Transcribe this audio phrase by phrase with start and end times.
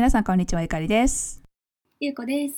[0.00, 1.42] 皆さんこんにちは、ゆかりです。
[2.00, 2.54] ゆうこです。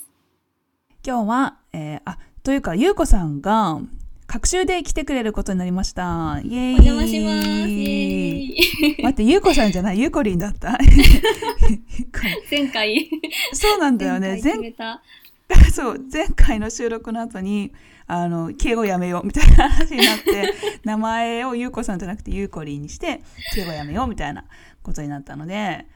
[1.04, 3.80] 今日は、えー、あ、というか、ゆうこさんが、
[4.28, 6.40] 各週で来てくれることになりました。
[6.44, 7.48] イエーイお邪魔します。
[7.48, 9.02] イエーイ。
[9.02, 10.78] 待って、ゆうこさんじゃない、ゆうこりんだった。
[12.48, 13.10] 前回。
[13.52, 14.40] そうなんだよね。
[14.40, 14.72] 前
[15.74, 17.72] そう前回の収録の後に、
[18.06, 20.54] あの、敬語やめようみたいな話になって、
[20.86, 23.20] 名前をゆうこさんじゃなくてゆうこりんにして、
[23.52, 24.44] 敬語やめようみたいな
[24.84, 25.88] ことになったので、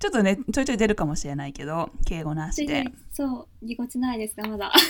[0.00, 2.86] ちょっとね、ちょいちょい出るかもしれないけど、敬語なしで。
[3.12, 4.72] そう、ぎこちないですか、まだ。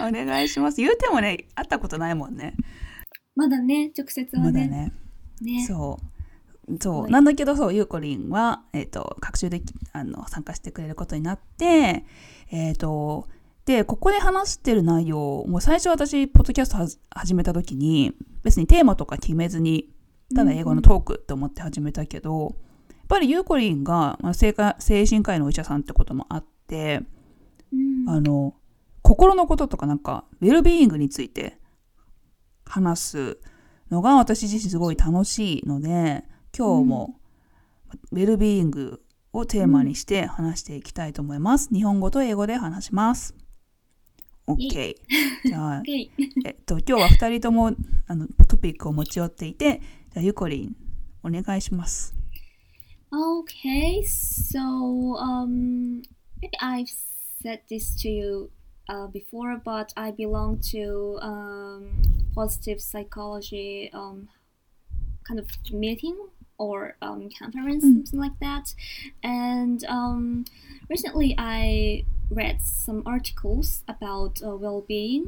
[0.00, 0.80] お願いします。
[0.80, 2.54] 言うてもね、会ったことないもんね。
[3.34, 4.52] まだね、直接はね。
[4.52, 4.92] まだね。
[5.40, 5.98] ねそ
[6.68, 6.76] う。
[6.80, 7.02] そう。
[7.02, 9.62] はいなんだけど、そう、ゆうこりんは、えっ、と、各週で
[9.92, 12.04] あの参加してくれることになって、
[12.52, 13.26] えっ、と、
[13.64, 16.76] で、ここで話してる内容、もう最初私、ポッドキャスト
[17.10, 18.12] 始めた時に、
[18.44, 19.90] 別にテーマとか決めずに、
[20.36, 22.52] ただ英語のトークって思って始めたけど、やっ
[23.08, 27.02] ぱりゆうこりんが、まあ、精神精神科医のお医者さんってこともあって、
[27.72, 28.54] うんあの、
[29.02, 31.58] 心のこととかなんか、ウェルビーイングについて
[32.64, 33.38] 話す
[33.90, 36.24] のが私自身すごい楽しいので、
[36.56, 37.20] 今日も
[38.10, 41.68] ウェルビーイングをテーマにして話していきたいと思います。
[41.72, 43.34] 日本語と英語で話します。
[44.46, 44.96] OK。
[45.44, 45.82] じゃあ、
[46.44, 47.72] えっと、今日は二人とも
[48.06, 49.80] あのトピックを持ち寄っていて、
[50.12, 50.76] じゃあゆこりん、
[51.22, 52.21] お願いします。
[53.12, 56.02] Okay, so um,
[56.40, 56.88] maybe I've
[57.42, 58.50] said this to you
[58.88, 62.02] uh, before, but I belong to um,
[62.34, 64.28] positive psychology um,
[65.28, 66.16] kind of meeting
[66.58, 68.06] or um, conference, Mm.
[68.06, 68.74] something like that.
[69.22, 70.44] And um,
[70.88, 75.26] recently, I read some articles about uh, well-being.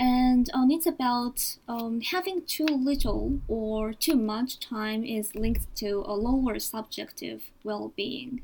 [0.00, 6.04] And um, it's about um, having too little or too much time is linked to
[6.06, 8.42] a lower subjective well being.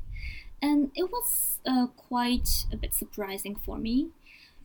[0.61, 4.09] And it was uh, quite a bit surprising for me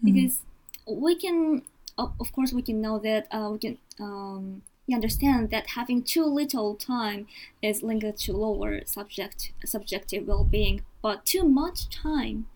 [0.02, 0.40] because
[0.86, 1.62] we can,
[1.98, 6.24] of course, we can know that uh, we can um, we understand that having too
[6.24, 7.28] little time
[7.62, 12.46] is linked to lower subject subjective well being, but too much time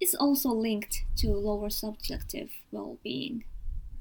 [0.00, 3.44] is also linked to lower subjective well-being.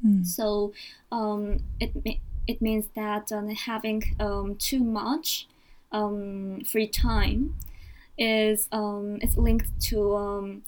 [0.05, 0.25] Mm.
[0.25, 0.73] So
[1.11, 5.47] um, it it means that uh, having um, too much
[5.91, 7.55] um, free time
[8.17, 10.63] is um, it's linked to um,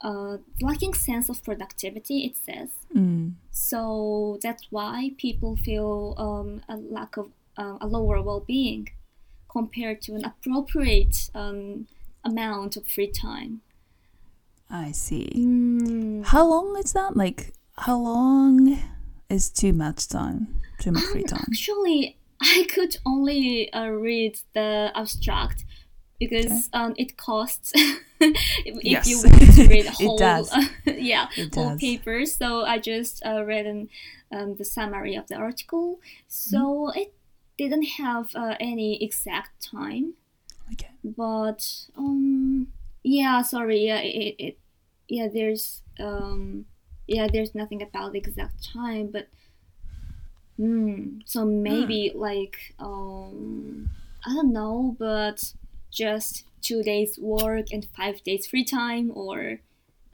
[0.00, 2.24] uh, lacking sense of productivity.
[2.24, 3.32] It says mm.
[3.50, 6.14] so that's why people feel
[6.68, 8.88] a lack of uh, a lower well-being
[9.50, 11.30] compared to an appropriate
[12.24, 13.60] amount of free time.
[14.70, 15.30] I see.
[15.36, 16.24] Mm.
[16.26, 17.16] How long is that?
[17.16, 18.78] Like, how long
[19.28, 20.60] is too much time?
[20.80, 21.44] Too much free Um, time?
[21.50, 25.64] Actually, I could only uh, read the abstract
[26.18, 27.72] because um, it costs
[28.20, 29.08] if, Yes.
[29.08, 30.54] you want to read It whole does.
[30.86, 31.80] yeah It whole does.
[31.80, 32.24] paper.
[32.26, 33.88] So I just uh, read an,
[34.30, 35.98] um, the summary of the article.
[36.28, 37.12] So it
[37.58, 40.14] didn't have uh, any exact time,
[40.72, 40.90] Okay.
[41.02, 41.66] but
[41.96, 42.68] um
[43.03, 44.57] yeah, sorry, yeah, it, it
[45.07, 46.65] yeah there's um
[47.07, 49.27] yeah there's nothing about the exact time, but
[50.57, 51.19] Hmm.
[51.25, 53.89] So maybe like um
[54.25, 55.53] I don't know, but
[55.91, 59.59] just two days work and five days free time, or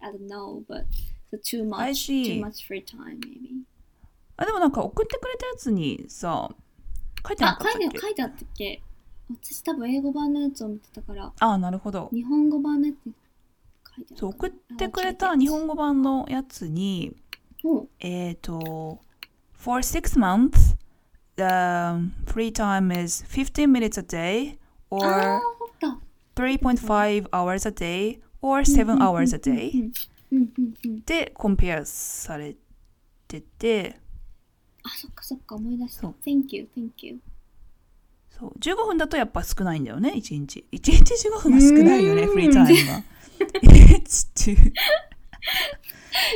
[0.02, 0.86] I don't know, but
[1.30, 2.26] so too I much see.
[2.36, 3.66] too much free time maybe.
[4.38, 6.50] あ、でもなんか送ってくれたやつにさ、
[7.28, 8.82] 書いてなあかったっけ書いて書いてあったっけ？
[9.31, 12.09] 私多分英語版のやつを見てたからああ、なるほど。
[12.13, 17.17] 日本語版のやつ書いてあるそう、送ってくれた日本語版のやつに、
[17.63, 19.01] 語えっ、と、
[19.53, 20.77] for six months,
[21.37, 21.43] the
[22.27, 24.59] free time is 15 minutes a day
[24.91, 25.41] あ or あっ
[25.81, 25.99] た。
[26.37, 29.91] 3.5 hours a day or 7 hours a day。
[31.05, 32.57] でコンペアされ
[33.27, 33.99] てて、
[34.83, 36.09] あそっかそっか思い出した。
[36.09, 37.19] Thank you, thank you.
[38.39, 43.03] そう15分だとやっぱ少ないんだよね1日1日15分は少ないよねフリータイムは
[43.63, 44.57] It's too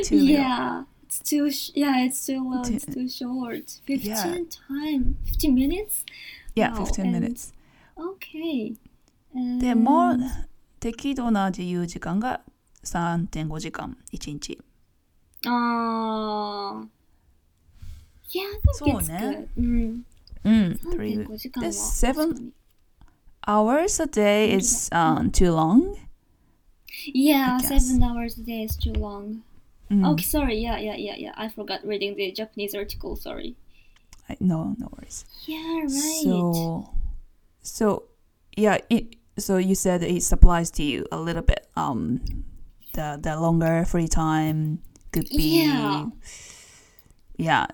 [0.03, 1.49] too Yeah, it's too.
[1.51, 2.39] Sh- yeah, it's too.
[2.63, 3.81] Too- It's too short.
[3.85, 4.23] Fifteen Yeah.
[4.67, 5.15] time.
[5.25, 6.05] Fifteen minutes.
[6.55, 7.53] yeah Wow, 15 and- minutes
[7.95, 8.75] Okay.
[9.59, 10.23] でも And-
[10.79, 12.41] 適度な自由時間が
[12.83, 14.59] 3.5時間1日
[15.45, 16.85] Ah.
[18.33, 19.61] Yeah, I think it's ね good.
[19.61, 19.65] うん。
[19.65, 20.05] うん
[20.43, 21.25] Mm, three,
[21.59, 22.53] the seven
[23.47, 24.59] hours a day mm-hmm.
[24.59, 25.99] is um, too long.
[27.05, 29.43] Yeah, seven hours a day is too long.
[29.89, 30.13] Mm.
[30.13, 30.57] Okay, sorry.
[30.57, 31.33] Yeah, yeah, yeah, yeah.
[31.35, 33.15] I forgot reading the Japanese article.
[33.15, 33.55] Sorry.
[34.29, 35.25] I, no, no worries.
[35.45, 35.89] Yeah, right.
[36.23, 36.89] So,
[37.61, 38.03] so
[38.55, 38.77] yeah.
[38.89, 41.67] It, so you said it applies to you a little bit.
[41.75, 42.21] Um,
[42.93, 45.63] the the longer free time could be.
[45.63, 46.05] Yeah.
[47.37, 47.67] Yeah,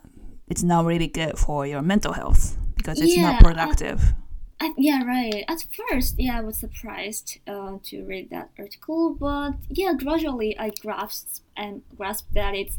[0.48, 4.14] it's not really good for your mental health because it's Yeah, not productive.
[4.60, 5.44] I, yeah, right.
[5.48, 10.72] At first, yeah, I was surprised uh, to read that article, but yeah, gradually I
[10.72, 12.76] grasped and grasped that it's,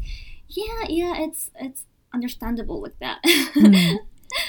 [0.49, 3.21] yeah, yeah, it's it's understandable like that.
[3.61, 4.01] Mm.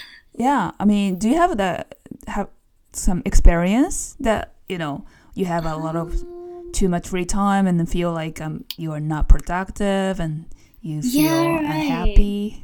[0.33, 1.85] yeah, I mean, do you have the
[2.27, 2.49] have
[2.93, 5.05] some experience that you know
[5.35, 8.63] you have a lot of Um, too much free time and then feel like um
[8.77, 10.45] you are not productive and
[10.81, 11.65] you feel Yeah, right.
[11.65, 12.63] unhappy?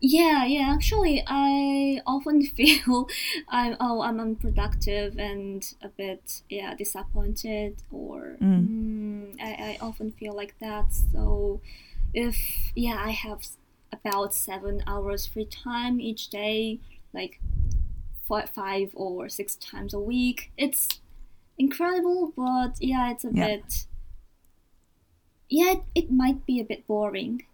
[0.00, 0.70] Yeah, yeah.
[0.72, 3.08] Actually, I often feel
[3.48, 8.68] I'm oh I'm unproductive and a bit yeah disappointed or Mm.
[8.68, 10.92] mm, I, I often feel like that.
[11.12, 11.60] So
[12.14, 12.36] if
[12.74, 13.46] yeah I have
[13.92, 16.80] about seven hours free time each day,
[17.12, 17.40] like
[18.28, 20.88] fi- five or six times a week, it's
[21.58, 22.32] incredible.
[22.36, 23.46] But yeah, it's a Yeah.
[23.48, 23.86] bit
[25.48, 27.44] yeah it, it might be a bit boring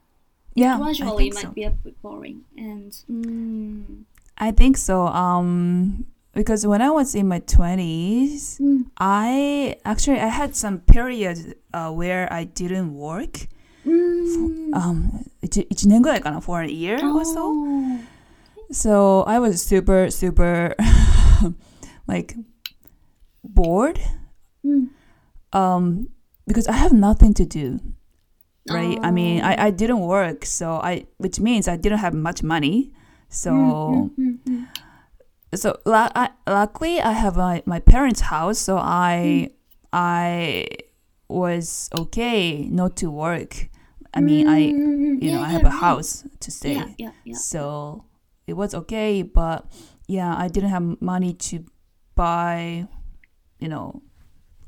[0.56, 1.52] Yeah, I gradually think might so.
[1.52, 4.04] be a bit boring and mm,
[4.38, 5.08] I think so.
[5.08, 11.48] Um, because when I was in my twenties, mm, I actually I had some periods
[11.74, 13.48] uh, where I didn't work.
[13.86, 17.40] mm, Um, 一一年ぐらいかな for a year or so.
[17.40, 18.00] oh,
[18.72, 20.76] So I was super super
[22.08, 22.36] like
[23.44, 24.00] bored.
[24.66, 24.90] mm,
[25.54, 26.08] Um,
[26.48, 27.80] because I have nothing to do.
[28.69, 28.99] Right?
[29.03, 29.47] I mean, Oh.
[29.47, 32.93] I, I didn't work, so I which means I didn't have much money.
[33.29, 34.67] So mm, mm, mm,
[35.55, 39.51] so la- I, luckily I have my, my parents' house, so I
[39.93, 40.67] I
[41.29, 43.69] was okay not to work.
[44.15, 45.81] I mean, I you know yeah, I have yeah, a right.
[45.81, 48.05] house to stay, Yeah, so
[48.47, 49.23] it was okay.
[49.23, 49.67] But
[50.09, 51.65] yeah, I didn't have money to
[52.15, 52.87] buy,
[53.59, 54.03] you know,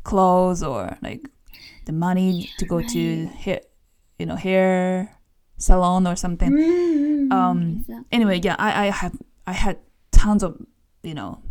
[0.04, 1.28] clothes or like
[1.86, 3.34] the money to go to right.
[3.34, 3.60] hair,
[4.18, 5.16] you know, hair
[5.58, 6.52] salon or something.
[6.52, 9.16] Mm, Um, anyway, yeah, I, I have
[9.46, 9.78] I had
[10.12, 10.56] tons of
[11.02, 11.42] you know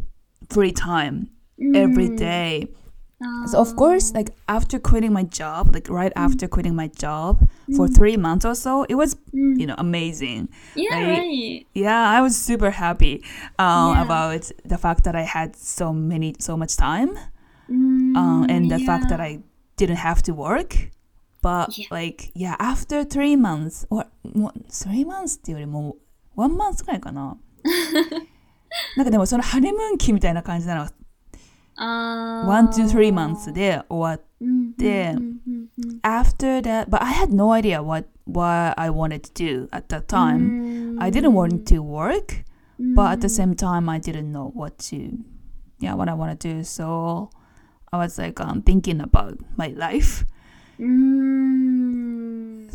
[0.49, 1.29] free time
[1.73, 2.67] every Mm, day.
[3.47, 7.87] So of course, like after quitting my job, like right after quitting my job for
[7.87, 9.59] mm, three months or so, it was mm.
[9.59, 10.49] you know amazing.
[10.75, 11.19] yeah, right?
[11.19, 11.65] right.
[11.73, 13.23] Yeah, I was super happy
[13.57, 14.01] um, Yeah.
[14.01, 17.17] about the fact that I had so many so much time,
[17.69, 19.19] Mm, um, and the fact that.
[19.19, 19.39] I
[19.77, 20.89] didn't have to work.
[21.46, 21.88] But Yeah.
[21.90, 25.96] like yeah, after three months or mo- three months っていうよりも
[26.36, 27.36] one month くらいかな。
[28.96, 30.88] なんかでもそのハネムーン期みたいな感じなの
[31.76, 38.88] あー one to three months で終わっうんでうんうんうん after that but I had no idea what what I
[38.90, 42.44] wanted to do at that time I didn't want to work
[42.94, 45.18] but at the same time I didn't know what to
[45.80, 47.30] yeah what I want to do so
[47.92, 50.32] I was like um, thinking about my life うん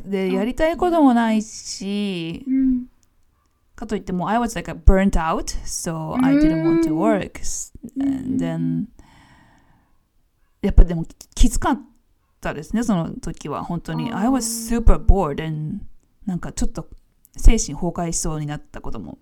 [0.08, 2.87] でやりたいこともないしうん。
[3.75, 7.40] かといっても I was like a burnt out so I didn't want to work.
[8.00, 8.87] And then
[10.60, 11.04] やっぱでも
[11.34, 11.81] きつかっ
[12.40, 14.12] たですねその時は本当に。
[14.12, 15.84] I was super bored and
[16.26, 16.88] なんかちょっと
[17.37, 19.19] 精神崩壊しそうになったことも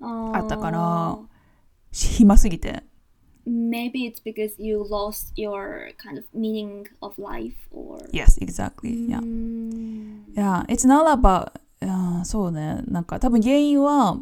[0.00, 1.18] あったから
[1.92, 2.82] 暇すぎて
[3.45, 9.19] Maybe it's because you lost your kind of meaning of life or Yes exactly yeah
[9.19, 11.51] うん yeah it's not about
[11.81, 14.19] あーそうねなんか多分原因は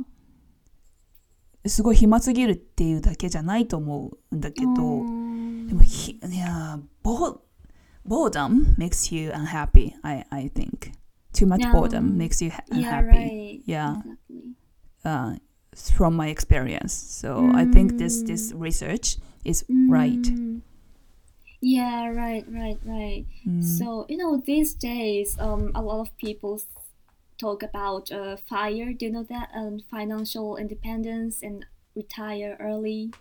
[1.68, 7.42] すごい暇すぎるっていうだけじゃないと思うんだけど、うんでもひいやボ
[8.08, 10.92] boredom makes you unhappy I, I think
[11.34, 11.72] too much Yeah.
[11.74, 13.62] boredom makes you ha- Yeah, unhappy right.
[13.68, 13.96] Yeah.
[13.98, 14.56] Exactly.
[15.04, 15.36] uh,
[15.75, 20.61] from my experience so I think this this research is right Mm.
[21.61, 23.25] Yeah, right, right, right.
[23.49, 23.65] Mm.
[23.65, 26.61] So, you know, these days, um, a lot of people
[27.39, 28.93] talk about uh, FIRE.
[28.93, 29.49] Do you know that?
[29.57, 31.65] Um, financial independence and
[31.97, 33.13] retire early.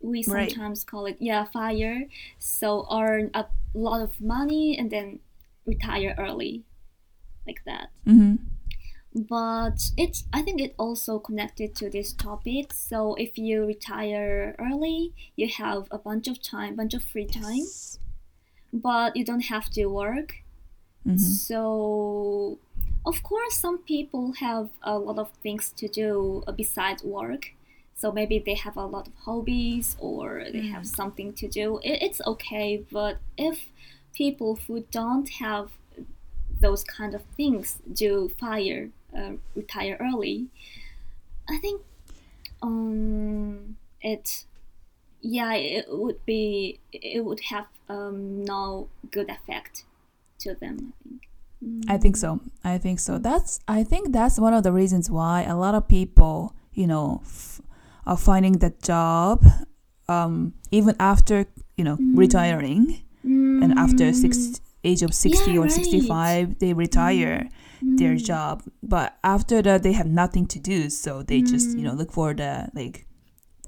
[0.00, 0.50] We Right.
[0.50, 2.08] sometimes call it, yeah, FIRE.
[2.38, 3.44] So, earn a
[3.74, 5.20] lot of money and then
[5.66, 6.64] retire early,
[7.46, 7.90] like that.
[8.06, 8.38] Mhm.
[9.28, 12.72] But it's, I think it also connected to this topic.
[12.72, 17.58] So, if you retire early, you have a bunch of time, bunch of free time
[17.58, 17.98] Yes.
[18.72, 20.30] but you don't have to work.
[21.06, 21.18] Mhm.
[21.20, 22.58] So,
[23.06, 27.52] of course, some people have a lot of things to do besides work.
[27.96, 31.78] So maybe they have a lot of hobbies or they have something to do.
[31.82, 33.70] It, it's okay, but if
[34.12, 35.70] people who don't have
[36.60, 40.46] those kind of things do fire, uh, retire early,
[41.48, 41.82] I think
[42.62, 44.44] um, it
[45.20, 49.84] yeah, it would be it would have um, no good effect
[50.40, 50.92] to them.
[50.92, 51.20] I think.
[51.88, 52.40] I think so.
[52.62, 53.18] I think so.
[53.18, 57.22] That's I think that's one of the reasons why a lot of people, you know,
[57.24, 57.62] f-
[58.06, 59.44] are finding the job
[60.08, 65.72] um, even after you know retiring and after six age of sixty Yeah, or right.
[65.72, 67.48] sixty five, they retire
[67.84, 68.62] their job.
[68.82, 72.34] But after that, they have nothing to do, so they just you know look for
[72.34, 73.06] the like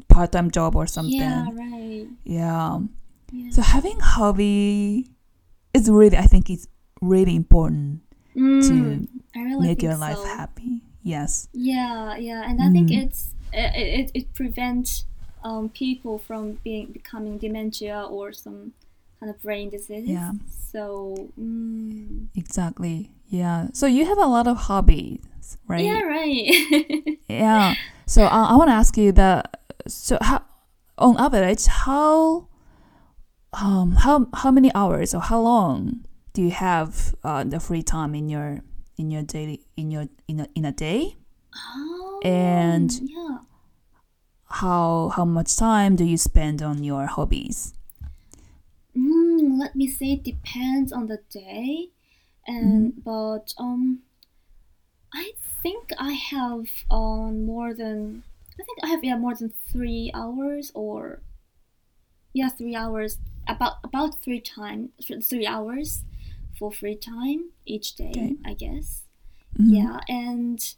[0.09, 1.19] part time job or something.
[1.21, 2.07] Yeah, right.
[2.25, 2.81] yeah.
[3.33, 3.51] Yeah.
[3.51, 5.11] So having hobby
[5.75, 6.69] is really, I think, it's
[7.03, 8.03] really important
[8.35, 10.25] to really make your life so.
[10.25, 10.83] happy.
[11.03, 11.49] Yes.
[11.53, 13.03] Yeah, yeah, and I think Mm.
[13.05, 15.07] it's it it, it prevents
[15.45, 18.73] um, people from being becoming dementia or some
[19.21, 20.09] kind of brain disease.
[20.09, 20.33] Yeah.
[20.73, 23.11] So mm, Exactly.
[23.29, 23.69] Yeah.
[23.73, 25.21] So you have a lot of hobbies,
[25.67, 25.85] right?
[25.85, 27.19] yeah, right.
[27.29, 27.75] Yeah.
[28.07, 29.61] So uh, I want to ask you that.
[29.89, 30.43] So how,
[30.99, 32.49] on average, how,
[33.53, 36.05] um, how how many hours or how long
[36.35, 38.61] do you have uh, the free time in your
[38.97, 41.17] in your daily in your in a, in a day?
[41.55, 43.39] oh, And- yeah.
[44.63, 47.75] How how much time do you spend on your hobbies?
[48.97, 51.91] Mm, let me say, it depends on the day,
[52.47, 54.03] and but um,
[55.13, 58.23] I think I have um more than
[58.59, 61.23] I think I have yeah more than three hours or
[62.33, 66.05] yeah three hours about about three time three hours
[66.59, 68.37] for free time each day Okay.
[68.45, 69.05] I guess
[69.59, 69.73] Mhm.
[69.73, 70.75] yeah and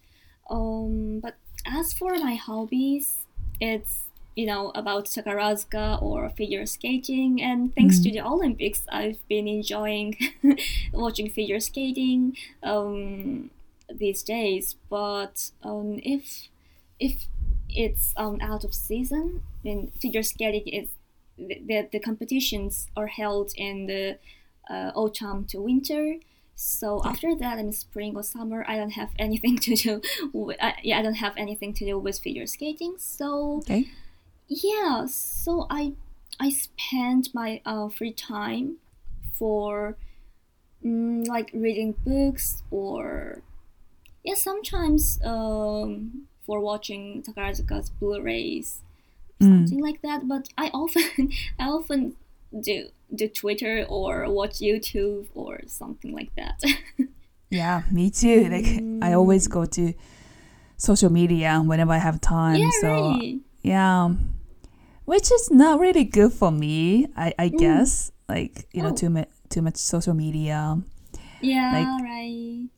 [0.50, 3.26] um but as for my hobbies
[3.60, 4.07] it's
[4.38, 7.42] you know about sakarazuka or figure skating.
[7.42, 10.16] And thanks to the olympics i've been enjoying
[10.92, 13.50] watching figure skating um
[14.02, 14.76] these days.
[14.88, 15.36] But
[15.68, 16.24] um if
[17.00, 17.26] if
[17.68, 20.88] it's um out of season then figure skating is
[21.36, 24.18] the, the, the competitions are held in the
[24.70, 26.04] uh, autumn to winter.
[26.54, 29.92] So after that in spring or summer i don't have anything to do
[30.32, 32.94] with, uh, yeah i don't have anything to do with figure skating.
[32.98, 33.84] So Okay.
[34.48, 35.92] Yeah so i
[36.40, 38.76] i spend my uh, free time
[39.34, 39.96] for
[40.84, 43.42] mm, like reading books or
[44.24, 48.80] yeah sometimes um for watching takarazuka's blu-rays
[49.40, 52.16] something like that but i often i often
[52.60, 56.60] do do twitter or watch youtube or something like that
[57.50, 58.48] Yeah, me too.
[58.48, 59.94] Like I always go to
[60.76, 62.56] social media whenever I have time.
[62.56, 64.10] yeah so right yeah,
[65.08, 67.06] which is not really good for me.
[67.16, 69.00] I, I guess like you know Oh.
[69.00, 70.76] too much too much social media.
[71.40, 72.68] yeah like- right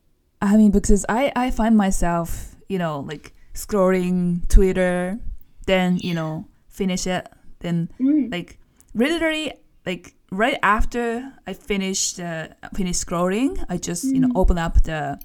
[0.41, 5.19] I mean because I I find myself you know like scrolling Twitter,
[5.67, 7.27] then you know finish it,
[7.61, 8.31] then Mm.
[8.33, 8.59] like
[8.95, 9.53] literally
[9.85, 15.19] like right after I finish uh, finish scrolling, I just you know open up the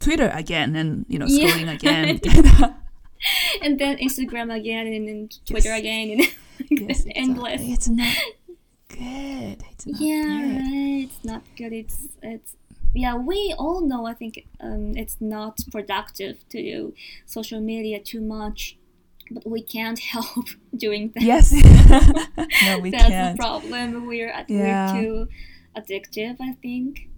[0.00, 1.48] Twitter again and you know Yeah.
[1.50, 2.20] scrolling again.
[3.62, 5.78] and then instagram again and then twitter Yes.
[5.80, 6.28] again and
[6.88, 7.72] yes, endless exactly.
[7.72, 8.16] It's not
[8.88, 9.64] good.
[9.72, 10.56] It's not yeah good.
[10.56, 12.56] right it's not good it's it's
[12.94, 16.94] yeah we all know i think um, it's not productive to do
[17.26, 18.76] social media too much
[19.30, 20.46] but we can't help
[20.76, 21.52] doing that Yes.
[21.52, 23.36] no, we that's can't.
[23.36, 24.92] the problem we're, at, Yeah.
[24.92, 25.28] we're too
[25.76, 27.08] addictive i think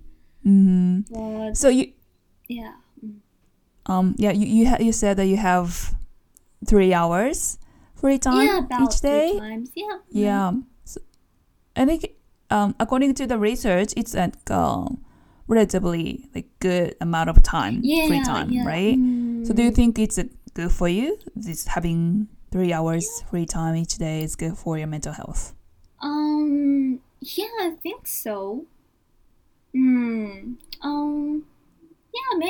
[0.42, 1.92] hmm but So you
[2.48, 2.74] yeah
[3.86, 5.94] um yeah you you, ha- you said that you have
[6.66, 7.58] three hours
[7.94, 9.30] free time yeah about each day.
[9.30, 10.52] three times yeah Yeah.
[10.84, 11.00] So,
[11.76, 12.10] I think
[12.50, 15.02] um, according to the research, it's a um,
[15.48, 18.66] relatively like good amount of time, yeah free time, yeah.
[18.66, 18.98] right?
[19.46, 19.74] So do you Mm.
[19.74, 20.24] think it's uh,
[20.54, 21.16] good for you?
[21.34, 25.54] This having three hours free time each day is good for your mental health.
[26.02, 27.00] Um.
[27.20, 28.66] Yeah, I think so.
[29.72, 30.31] Hmm.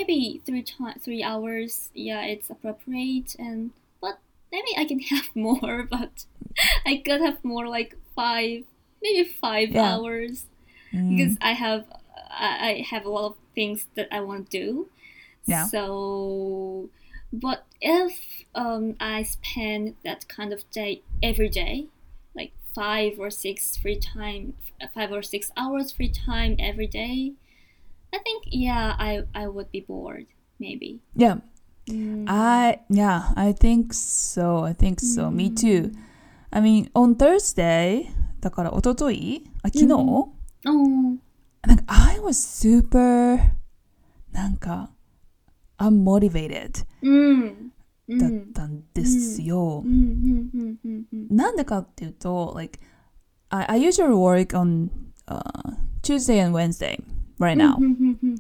[0.07, 1.91] Maybe three time, three hours.
[1.95, 4.19] Yeah, it's appropriate, and but
[4.51, 5.87] maybe I can have more.
[5.91, 6.25] But
[6.87, 8.65] I could have more, like five,
[9.03, 9.95] maybe five Yeah.
[9.97, 10.47] hours,
[10.93, 11.09] Mm.
[11.09, 11.85] because I have
[12.31, 14.89] I I have a lot of things that I want to do.
[15.47, 15.67] Yeah.
[15.67, 16.89] So,
[17.33, 21.87] but if um I spend that kind of day every day,
[22.35, 24.55] like five or six free time,
[24.95, 27.33] five or six hours free time every day,
[28.12, 30.28] I think yeah I I would be bored
[30.60, 31.00] maybe.
[31.16, 31.38] yeah,
[31.88, 32.26] Mm.
[32.28, 34.66] I yeah, I think so.
[34.66, 35.32] I think so.
[35.32, 35.92] Me too.
[36.52, 38.08] I mean, on Thursday
[38.42, 40.30] だから一昨日あ昨日、 oh.
[41.66, 43.40] なんか I was super
[44.32, 44.90] なんか
[45.80, 46.86] unmotivated.
[47.02, 47.70] Mm.
[48.10, 49.84] だったんですよ。
[49.86, 52.80] うんうんうんうんうんなんでかっていうと、like,
[53.50, 55.42] I, I usually work on、uh,
[56.02, 56.98] Tuesday and Wednesday
[57.43, 57.77] Right now.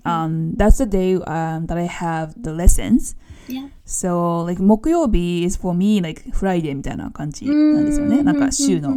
[0.04, 3.16] Um, that's the day um, that I have the lessons.
[3.48, 3.68] Yeah.
[3.84, 8.22] So, like, 木曜日 is for me, like, Friday みたいな感じなんですよね。
[8.22, 8.96] なんか、週の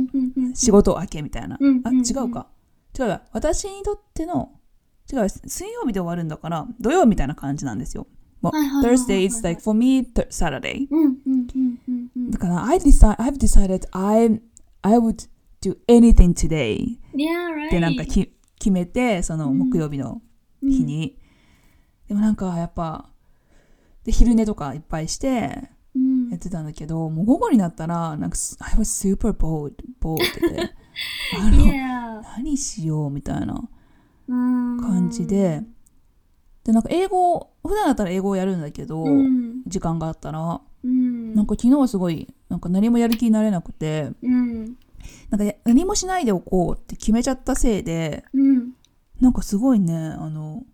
[0.53, 1.57] 仕事明けみたいな。
[1.57, 2.47] あ、違うか。
[2.97, 4.53] 違うわ私にとっての、
[5.11, 8.07] 違う、水曜日で終わるんだから、土曜みたいな感じなんですよ。
[8.41, 10.87] もう Thursday is like for me, Saturday.
[12.29, 14.39] だから I decide, I've decided I,
[14.83, 15.27] I would
[15.61, 17.67] do anything today Yeah, right.
[17.67, 20.21] ってなんかき決めて、その木曜日の
[20.61, 21.17] 日に。
[22.07, 23.09] でもなんかやっぱ、
[24.03, 26.29] で、昼寝とかいっぱいしてうん。
[26.29, 30.17] やってたんだけど、もう午後になったら、なんか、I was super bored, bored
[30.53, 30.69] で、
[31.31, 32.21] あの、Yeah.
[32.37, 33.69] 何しようみたいな
[34.27, 34.79] うん。
[34.79, 35.63] 感じで、
[36.63, 39.61] で、なんか英語、普段だったら英語をやるんだけど、うん。
[39.67, 41.33] 時間があったら、うん。
[41.33, 44.77] なんか昨日はすごい、なんか何もやる気になれなくて、うん
[45.29, 48.73] なんかや何もしないでおこうって決めちゃったせいで、うん
[49.21, 50.65] なんかすごいね、あの、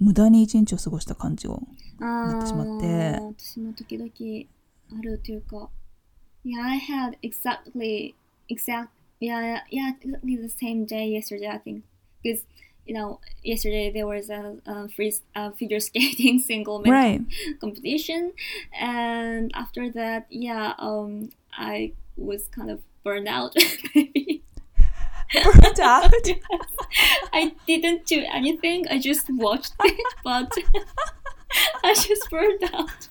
[0.00, 1.62] 無駄に一日を過ごした感じを。
[2.00, 4.10] なってしまって私も時々
[4.98, 5.70] あるというか
[6.44, 8.14] Yeah, I had exactly
[8.50, 8.88] exact
[9.20, 11.82] yeah yeah exactly the same day yesterday I think
[12.22, 12.44] because
[12.86, 17.20] you know yesterday there was a, a free a figure skating single men Right.
[17.60, 18.32] competition
[18.78, 23.54] and after that yeah um I was kind of burned out
[23.94, 24.42] maybe
[25.32, 26.12] Burnt out.
[27.32, 28.86] I didn't do anything.
[28.88, 30.52] I just watched it, but
[31.84, 33.08] I just burned out.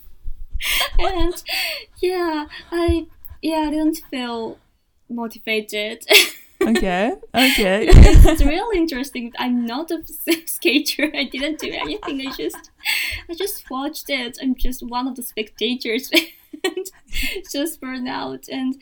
[0.98, 1.44] And
[2.02, 3.08] yeah, I
[3.42, 4.58] yeah, I didn't feel
[5.10, 6.06] motivated.
[6.62, 7.14] Okay.
[7.36, 7.88] Okay.
[7.90, 9.34] it's really interesting.
[9.38, 10.02] I'm not a
[10.46, 11.12] skater.
[11.14, 12.26] I didn't do anything.
[12.26, 12.72] I just
[13.30, 14.38] I just watched it.
[14.42, 16.10] I'm just one of the spectators
[16.65, 16.85] and
[17.51, 18.77] just burned out and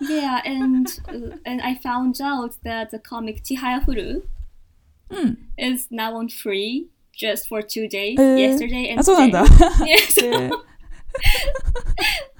[0.00, 4.22] yeah and uh, and I found out that the comic Chihaya Furu
[5.10, 5.38] うん。
[5.56, 9.44] is now on free just for two days えー yesterday and あ、そうなんだ。
[9.44, 9.86] today.
[9.86, 10.26] Yes.
[10.26, 10.50] えー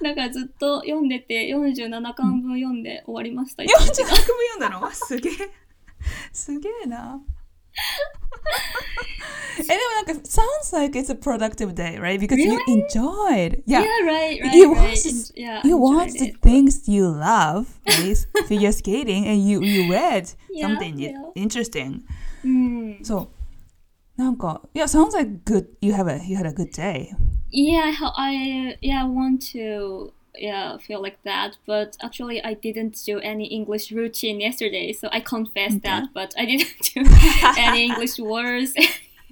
[0.01, 3.63] なんかずっと読んでて47巻分読んで終わりました。
[3.63, 5.33] 40作文読んだのすげえ。
[6.31, 7.19] すげえな。
[9.59, 12.19] え、でもなんか、sounds like it's a productive day, right?
[12.19, 12.83] Because you Really?
[12.85, 13.63] enjoyed.
[13.65, 13.81] Yeah.
[13.81, 14.81] Yeah, right, right, You right.
[14.91, 16.41] watched- And- yeah, You enjoyed watched the it.
[16.41, 18.15] things you love, right?
[18.47, 21.11] figure skating, and you, you read Yeah, something yeah.
[21.35, 22.01] interesting.
[22.43, 22.99] うん。
[23.03, 23.29] そ
[24.17, 24.21] う。
[24.21, 25.67] なんか、yeah, sounds like good.
[25.81, 27.09] You have a you had a good day.
[27.51, 32.98] Yeah, I, ho- I yeah want to yeah feel like that, but actually I didn't
[33.04, 37.04] do any English routine yesterday, so I confess that, but I didn't do
[37.58, 38.74] any English words.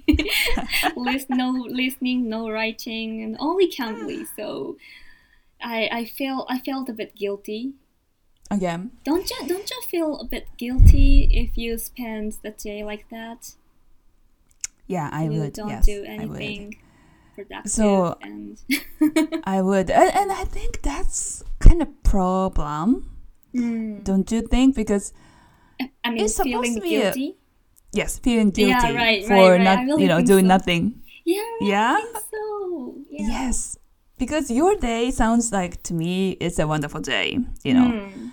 [0.95, 4.25] List, no listening, no writing, and only Cambly.
[4.35, 4.77] So
[5.61, 7.73] I I feel I felt a bit guilty.
[8.49, 8.91] Again.
[9.05, 13.53] Don't you don't you feel a bit guilty if you spend the day like that?
[14.87, 15.53] Yeah, I you would.
[15.53, 16.41] don't yes, do I would.
[16.41, 16.77] anything
[17.45, 18.57] productive So- and
[19.43, 23.07] I would, and, and I think that's kind of problem,
[23.55, 24.03] Mm.
[24.03, 24.75] don't you think?
[24.75, 25.13] Because
[26.05, 27.13] I mean, It's supposed to be a-
[27.93, 29.63] yes, feeling guilty Yeah, right, for right, right.
[29.63, 30.53] not, really you know, doing so.
[30.55, 31.01] nothing.
[31.25, 31.97] Yeah, Yeah?
[32.31, 32.95] So.
[33.09, 33.27] Yeah.
[33.27, 33.77] Yes,
[34.17, 37.39] because your day sounds like to me it's a wonderful day.
[37.63, 38.31] You know, Mm.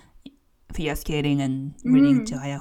[0.73, 2.27] figure skating and reading Mm.
[2.29, 2.59] Chihaya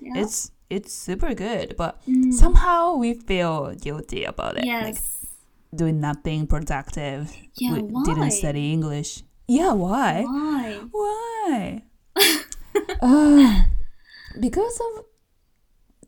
[0.00, 0.20] Yeah.
[0.22, 2.32] It's it's super good, but Mm.
[2.32, 4.64] somehow we feel guilty about it.
[4.66, 5.23] Like yes
[5.75, 7.31] doing nothing productive.
[7.55, 8.03] Yeah, we why?
[8.05, 9.23] didn't study English.
[9.47, 10.23] Yeah, why?
[10.23, 10.79] Why?
[10.91, 11.81] Why?
[13.01, 13.61] uh,
[14.39, 15.05] because of.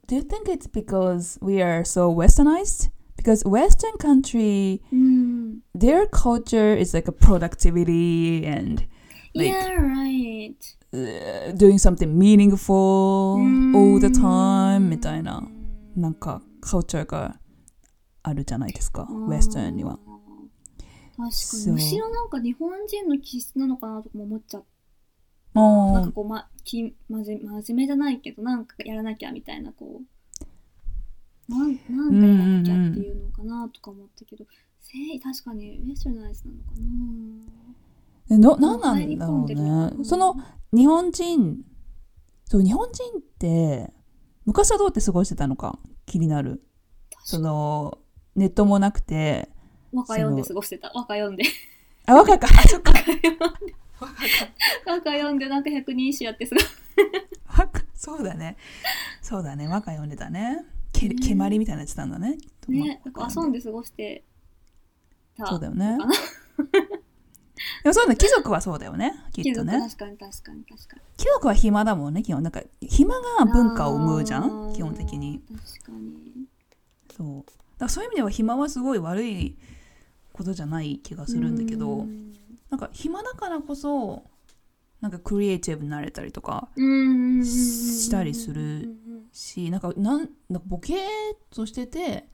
[0.07, 2.89] Do you think it's because we are so westernized?
[3.15, 5.61] Because Western country, Mm.
[5.73, 8.85] their culture is like a productivity and
[9.33, 10.57] like yeah, right.
[10.93, 13.39] uh, doing something meaningful
[13.75, 15.41] all the time みたいな
[15.95, 17.39] なんか culture が
[18.28, 19.98] あるじゃないですか、ウェスタンには。
[21.16, 21.26] 確か
[21.66, 21.72] に。
[21.72, 24.64] むしろなんか日本人の気質なのかなとかも思っちゃっ
[25.54, 25.60] た。
[25.60, 30.02] なんあかこう、ま、きまじ真面目じゃないけどなんかやらなきゃみたいなこ
[31.48, 34.44] うなんなんかやらなきゃっていうのかなとか思ったけど、
[34.80, 36.70] せい確かにウェスタナイズなのか
[38.28, 38.36] な。
[38.36, 39.54] ーのなんなんだろうね。
[39.98, 40.34] うんその
[40.72, 41.64] 日本人、
[42.44, 43.94] そう、日本人って
[44.44, 46.62] 昔はどうやって過ごしてたのか気になる。
[47.24, 47.98] その
[48.36, 49.48] ネットもなくて、
[49.92, 50.92] 和歌読んで過ごしてた。
[50.94, 51.44] 和歌読んで。
[52.06, 52.92] あ、若か、あ、そっか。
[54.86, 56.64] 和歌読んでなんか百人一首やってすごい。
[57.46, 58.56] 若そうだね。
[59.22, 59.66] そうだね。
[59.66, 60.64] 和歌読んでたね。
[60.92, 62.36] け蹴鞠みたいなやつなんだね。
[62.68, 64.22] ねなんか遊んで過ごして
[65.36, 65.98] たそうだよね。
[67.82, 68.16] でもそうだね。
[68.16, 69.12] 貴族はそうだよね。
[69.32, 69.78] きっとね。
[69.80, 71.02] 確かに確かに確かに。
[71.16, 72.42] 貴族は暇だもんね基本。
[72.42, 74.72] なんか暇が文化を生むじゃん？
[74.74, 75.40] 基本的に。
[75.82, 76.46] 確かに。
[77.16, 77.44] そう
[77.78, 79.56] だそういう意味では暇はすごい悪い
[80.32, 82.32] ことじゃない気がするんだけどうん。
[82.70, 84.24] なんか暇だからこそ
[85.00, 86.84] なんかクリエイティブになれたりとかう
[87.40, 88.88] んしたりする
[89.32, 90.96] しなんかなんなんかボケー
[91.34, 92.28] っとしてて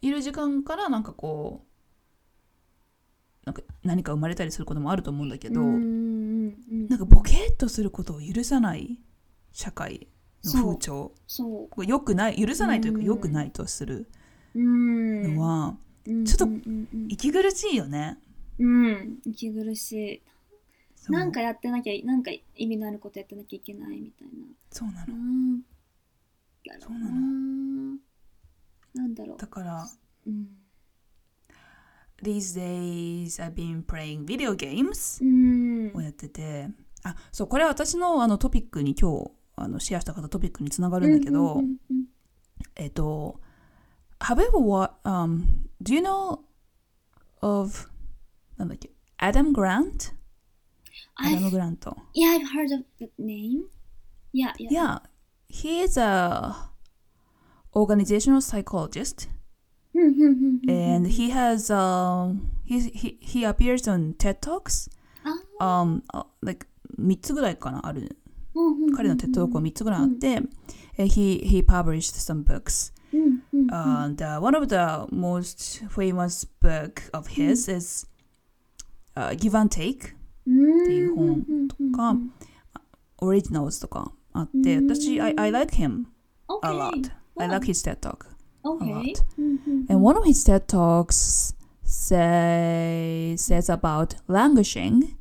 [0.00, 8.98] いる時間からなんかこうなんか何か生まれたりすることもあると思うんだけど、うんなんかボケーっとすることを許さない
[9.52, 10.08] 社会
[10.44, 11.12] の風潮。
[11.26, 14.08] そこれ良くない許さないというかうん良くないとする
[14.54, 16.48] のはうんちょっと
[17.08, 18.18] 息苦しいよね。
[18.58, 20.22] うん、息苦しい。
[21.12, 24.32] なんかやってなきゃ、なんか意味のあることやってなきゃいけないみたいな。
[24.70, 25.60] そうなのうん。
[26.80, 27.98] そうなのな。
[28.94, 29.38] なんだろう。
[29.38, 29.88] だから
[30.26, 30.48] うん。
[32.22, 36.68] These days I've been playing video games うんをやってて
[37.02, 41.60] あそうこれは私のあのトピックに今日あのシェアした方トピックにつながるんだけど、
[42.76, 43.40] えっと
[44.21, 45.45] Have you ever wa- um,
[45.81, 46.39] do you know
[47.41, 47.87] of
[48.57, 50.13] なんだっけ Adam Grant?
[51.15, 51.95] アダム・ I've, グラント。
[52.15, 53.63] yeah, I've heard of the name.
[54.33, 54.69] Yeah, yeah.
[54.69, 55.01] Yeah,
[55.49, 56.69] he is a
[57.75, 59.29] organizational psychologist
[59.93, 64.89] うんうんうんうん and he has um he he he appears on TED Talks
[65.59, 66.67] あ um uh, like
[66.99, 68.17] 3つぐらいかなある
[68.53, 70.41] うんうんうん彼の TED Talk は3つぐらいあって、
[70.97, 72.92] え he he published some books
[73.63, 78.07] うんうん and uh, one of the most famous book of his is
[79.15, 80.15] uh, Give and Take
[80.47, 82.15] うんっていう本とか
[83.21, 86.05] Originals とかあって私 I, I like him
[86.61, 88.25] a lot I like his TED Talk
[88.63, 88.85] Okay.
[88.93, 89.25] lot.
[89.37, 95.15] うんうん and one of his TED Talks say, says about languishing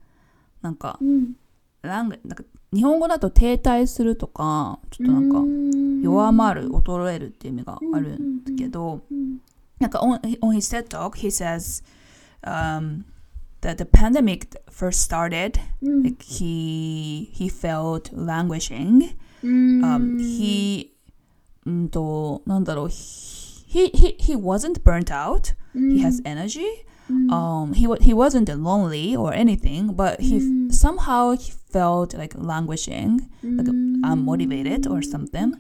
[0.63, 1.35] なんかうん
[1.83, 9.39] ラングなんか 日本語だと停滞するとかちょっとなんか弱まる衰えるっていう意味があるんだけどうん
[9.79, 11.83] なんか on, on his TED talk he says
[12.43, 13.05] um,
[13.61, 20.91] that the pandemic first started うん like he he felt languishing うん um, he
[21.65, 26.63] うんとなんだろう he, he, he wasn't burnt out he has energy
[27.10, 30.72] うん um he he wasn't lonely or anything but he Mm.
[30.72, 35.52] somehow he felt like languishing like うん unmotivated or something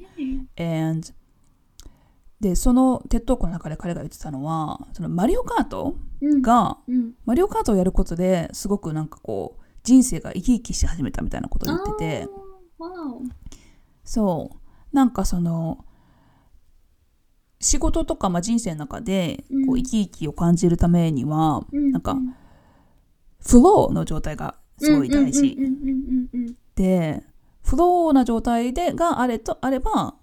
[0.57, 1.09] and
[2.39, 12.27] でそのテッドコの中で彼が言ってたのはそのマリオカートうんがうんマリオカートをやることですごくなんかこう人生が生き生きし始めたみたいなことを言ってて
[14.03, 14.49] そ
[14.91, 15.85] うなんかその
[17.63, 21.91] 仕事とか、まあ、人生の中でこううん生き生きを感じるためには、うん。
[21.91, 22.17] なんか
[23.39, 25.57] フローの状態がすごい大事。
[26.75, 27.23] で
[27.63, 30.15] フローな状態でがあれとあれば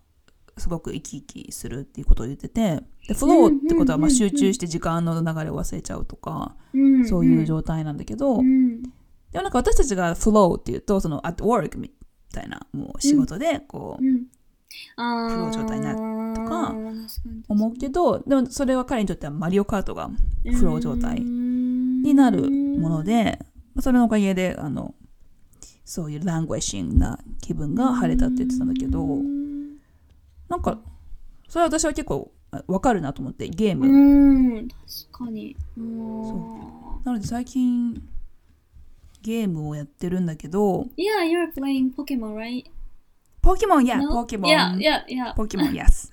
[0.58, 8.82] すごく生き生きするっていうことを言っててでフローってことはま集中して時間の流れを忘れちゃうとか、うんそういう状態なんだけど、うん。
[8.82, 8.88] で
[9.38, 11.90] もなんか私たちがフローっていうとその at work み
[12.32, 14.26] たいなもう仕事でこう、うん
[14.96, 16.74] フロー状態になるとか
[17.48, 20.10] 思うけどでもそれは彼にとってはマリオカートが
[20.44, 21.50] フロー状態に
[22.02, 23.38] になるもので、
[23.74, 24.94] まあそれのおかげであの
[25.84, 29.06] そういうラングエッシングな気分が晴れたって言ってたんだけど、
[30.48, 30.78] なんか
[31.48, 35.56] それは私は結構あわかるなと思ってゲーム、うん確かに。
[35.76, 38.02] そそなので最近
[39.22, 42.64] ゲームをやってるんだけど Yeah, you're playing Pokemon, right?
[43.42, 44.12] ポケモンや No?
[44.12, 45.34] ポケモン Yeah, yeah, yeah.
[45.34, 46.10] ポケモン yes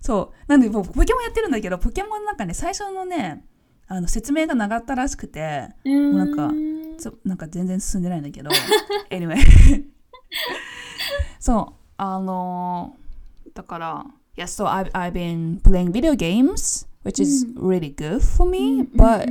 [0.00, 3.44] そうなんでポケモンやってるんだけどポケモンなんかね最初のね
[3.88, 6.50] あの説明が長ったらしくてうーんなんか
[6.98, 8.50] そなんか全然進んでないんだけど
[9.10, 9.36] anyway
[11.38, 12.96] そうあの
[13.54, 14.06] だから
[14.36, 19.26] yes so I've, I've been playing video games which is really good for me but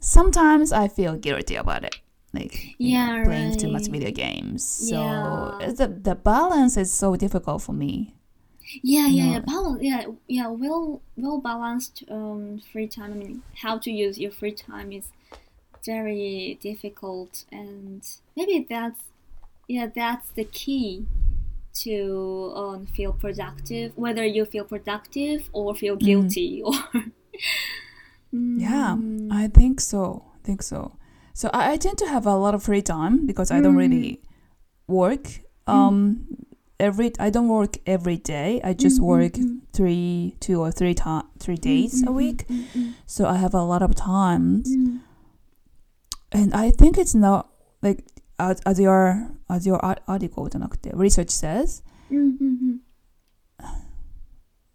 [0.00, 5.72] sometimes I feel guilty about it like Yeah, playing too much video games so Yeah.
[5.72, 8.14] the, the balance is so difficult for me
[8.82, 9.40] Yeah, yeah, yeah.
[9.40, 9.82] Balance.
[9.82, 10.48] Yeah, yeah.
[10.48, 13.12] Well, well balanced um, free time.
[13.12, 15.04] I mean, how to use your free time is
[15.84, 18.02] very difficult, and
[18.36, 19.02] maybe that's
[19.68, 21.06] yeah, that's the key
[21.74, 23.92] to um, feel productive.
[23.96, 26.74] Whether you feel productive or feel guilty, or
[28.56, 29.30] Yeah, Mm.
[29.30, 30.24] I think so.
[30.34, 30.96] I think so.
[31.32, 34.20] So I, I tend to have a lot of free time because I don't really
[34.20, 34.20] mm.
[34.86, 35.24] work.
[35.66, 35.72] Mm.
[35.72, 36.26] Um,
[36.78, 38.60] every I don't work every day.
[38.62, 39.06] I mm, just mm-hmm.
[39.06, 39.34] work
[39.72, 42.08] three, two or three ta- three days mm-hmm.
[42.08, 42.46] a week.
[42.48, 42.90] Mm-hmm.
[43.06, 44.68] So I have a lot of times,
[46.32, 48.04] and I think it's not like
[48.38, 50.48] as, as your as your article,
[50.92, 51.82] research says.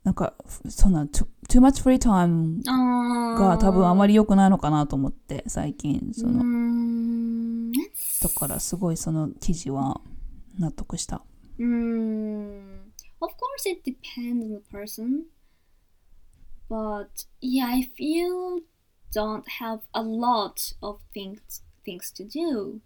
[0.07, 0.33] なんか
[0.69, 2.63] そんな too, too much free time
[3.37, 7.73] が多分あまり良くないのかなと思って最近そうの。
[8.21, 9.99] だからすごいその記事は
[10.57, 11.25] 納得した。
[11.59, 12.61] Mm,
[13.19, 15.25] of course, it depends on the person.
[16.69, 18.63] But yeah, if you
[19.13, 21.41] don't have a lot of things
[21.83, 22.79] things to do,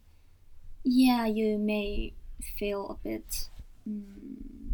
[0.83, 2.13] yeah, you may
[2.57, 3.49] feel a bit
[3.87, 4.73] mm,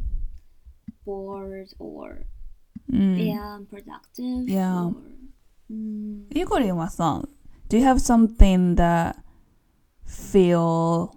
[1.06, 2.20] bored or
[2.92, 3.16] うん。
[3.18, 4.46] yeah, unproductive.
[4.46, 4.88] Yeah.
[4.88, 4.96] Or,
[5.72, 7.24] mm, イゴリンはさ、
[7.70, 9.16] Do you have something that
[10.06, 11.10] feel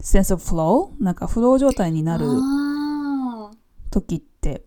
[0.00, 0.92] sense of flow?
[1.02, 3.50] なんかフロー状態になる ah,
[3.90, 4.64] 時って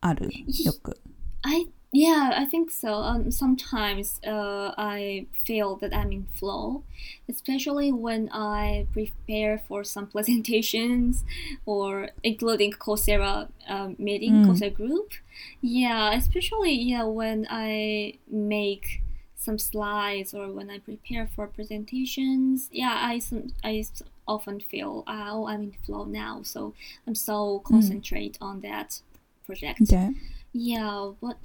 [0.00, 0.28] ある
[0.64, 1.00] よく。
[1.42, 2.94] I yeah, I think so.
[2.94, 6.82] Um, sometimes uh, I feel that I'm in flow,
[7.28, 11.24] especially when I prepare for some presentations
[11.66, 14.46] or including Coursera um, meeting, Mm.
[14.46, 15.12] Coursera group.
[15.60, 19.00] Yeah, especially yeah when I make
[19.36, 22.68] some slides or when I prepare for presentations.
[22.72, 23.84] Yeah, I some I
[24.26, 26.74] often feel oh I'm in flow now, so
[27.06, 29.00] I'm so concentrate on that
[29.46, 29.82] project.
[29.82, 30.10] Okay.
[30.54, 31.38] Yeah, but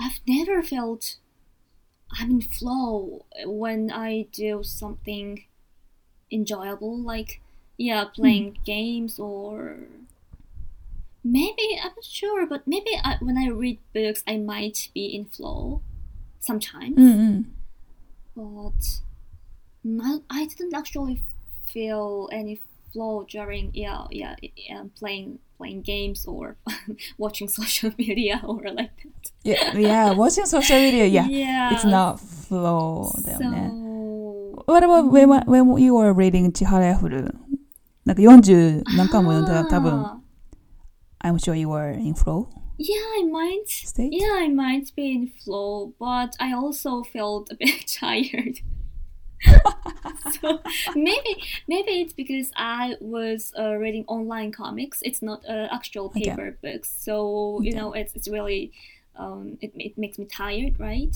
[0.00, 1.16] I've never felt
[2.12, 5.44] I'm in flow when I do something
[6.30, 7.40] enjoyable, like
[7.76, 8.10] yeah, hmm.
[8.12, 8.64] playing mm.
[8.64, 9.78] games or
[11.24, 15.24] maybe I'm not sure, but maybe I, when I read books, I might be in
[15.24, 15.82] flow
[16.38, 16.96] sometimes.
[16.96, 17.40] Mm-hmm.
[18.36, 19.00] But
[19.82, 21.20] not, I didn't actually
[21.66, 22.60] feel any
[22.92, 26.57] flow during yeah yeah, yeah playing playing games or
[27.17, 29.31] watching social media or like that.
[29.43, 31.27] Yeah, yeah, watching social media, yeah.
[31.27, 31.73] yeah.
[31.73, 33.69] It's not flow だよね。
[33.71, 33.91] So
[34.67, 37.35] What about when, when you were reading 千原ヤフル
[38.05, 40.17] なんか40何回も読んだら多分 ah,
[41.23, 44.11] I'm sure you were in flow yeah, I might state?
[44.11, 48.59] yeah I might be in flow, but I also felt a bit tired.
[50.40, 50.60] so
[50.94, 55.00] maybe maybe it's because I was uh, reading online comics.
[55.02, 56.72] It's not uh, actual paper okay.
[56.72, 58.72] books, so you know it's it's really
[59.16, 61.14] um, it it makes me tired, right?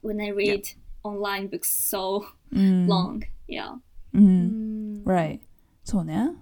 [0.00, 0.68] When I read
[1.02, 2.86] online books so mm.
[2.86, 3.76] long, yeah.
[4.14, 4.50] Mm.
[4.50, 5.00] Mm.
[5.04, 5.40] Right.
[5.84, 6.04] So.
[6.06, 6.32] Yeah.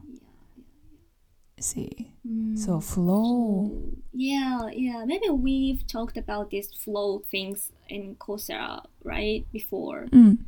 [1.59, 2.13] See.
[2.27, 2.59] Mm.
[2.59, 3.73] So flow.
[4.13, 5.05] Yeah, yeah.
[5.07, 9.47] Maybe we've talked about these flow things in Coursera, right?
[9.53, 10.07] Before.
[10.11, 10.39] Mm.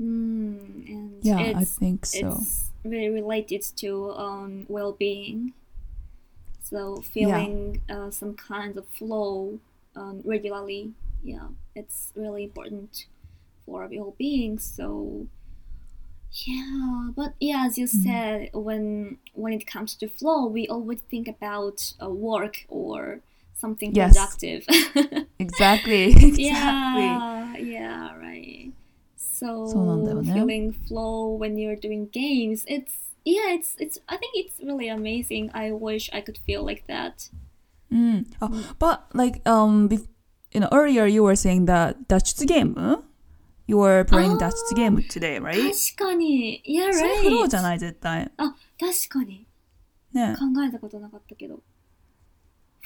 [0.00, 2.46] Mm, and Yeah, I think so.
[2.46, 5.52] it's very related to um, well-being.
[6.62, 9.58] So feeling uh, some kind of flow
[9.96, 13.06] um, regularly, yeah, it's really important
[13.66, 14.58] for well-being.
[14.58, 15.26] So
[16.46, 18.00] yeah, but yeah, as you Mm-hmm.
[18.04, 23.20] said, when when it comes to flow, we always think about uh, work or
[23.56, 23.94] something Yes.
[23.94, 24.64] productive.
[25.38, 26.12] Exactly.
[26.28, 27.24] exactly.
[27.52, 28.72] Yeah, yeah, right
[29.40, 34.88] so feeling flow when you're doing games it's yeah it's it's i think it's really
[34.88, 35.50] amazing.
[35.54, 37.28] I wish i could feel like that.
[37.92, 38.26] Mm.
[38.40, 39.88] oh, but like um
[40.52, 43.02] you know earlier you were saying that Dutch game huh?
[43.66, 45.72] you were playing that game ah, today right?
[45.72, 46.62] 確かに。
[46.66, 46.92] Yeah right.
[46.92, 48.30] それフローじゃない絶対。
[48.36, 49.46] あ確かに。
[50.12, 50.36] ね。
[50.38, 51.60] 考えたことなかったけど。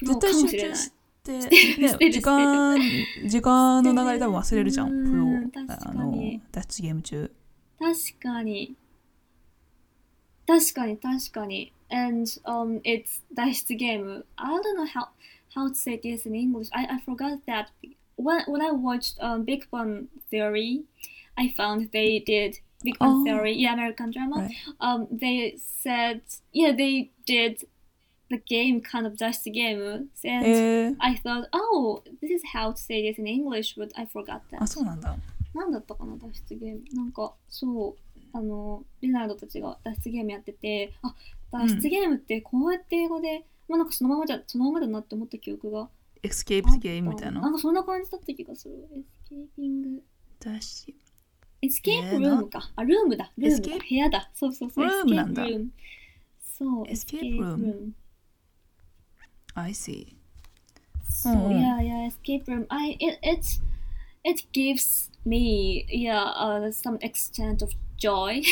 [0.03, 2.79] 絶対集中してで、ね、時間、
[3.27, 5.27] 時間の流れ多分忘れるじゃん、プロ、
[5.69, 6.13] あの、
[6.53, 7.31] 脱出ゲーム中。
[7.79, 8.77] 確かに。
[10.47, 11.73] 確かに、確かに。
[11.91, 14.27] And um, it's 脱出ゲーム。
[14.37, 15.09] I don't know how,
[15.55, 16.69] how to say this in English.
[16.73, 17.69] I, I forgot that.
[18.17, 20.83] When, when I watched um, Big Bang Theory,
[21.39, 23.09] I found they did Big Bang.
[23.09, 23.25] Oh.
[23.25, 24.51] Theory, yeah, American drama.
[24.79, 26.21] Um, they said,
[26.53, 27.65] yeah, they did
[28.31, 29.85] the game kind of 脱出ゲーム.
[29.93, 34.41] And えー、I thought, oh, this is how to say this in English, but I forgot
[34.51, 34.59] that.
[34.61, 35.17] あ、そうなんだ。
[35.55, 36.83] なんだったかな脱出ゲーム。
[36.93, 41.15] なんかそうあのレナードたちが脱出ゲームやっててあ
[41.53, 45.89] 脱出ゲームってこうやって英語で、まあなんかそのままじゃそのままだなって思った記憶が。
[46.23, 47.41] escape game みたいな。
[47.41, 48.89] なんかそんな感じだった気がする。
[48.93, 50.03] escaping
[50.41, 50.95] 脱出
[51.63, 53.31] escape えールームか、あ room だ。
[53.39, 54.31] room だ部屋だ。
[54.35, 54.87] そうそうそう。
[54.87, 55.71] escape room
[56.59, 57.93] そう escape room
[59.55, 60.17] I see.
[61.09, 61.61] So Mm.
[61.61, 62.67] yeah, yeah, escape room.
[62.71, 63.61] I it it
[64.25, 68.43] it gives me yeah uh, some extent of joy.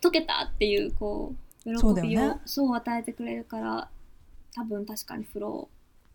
[0.00, 1.34] 解けたっていうこ
[1.66, 3.88] う喜びをそう与えてくれるから
[4.54, 5.68] 多分確かにフロ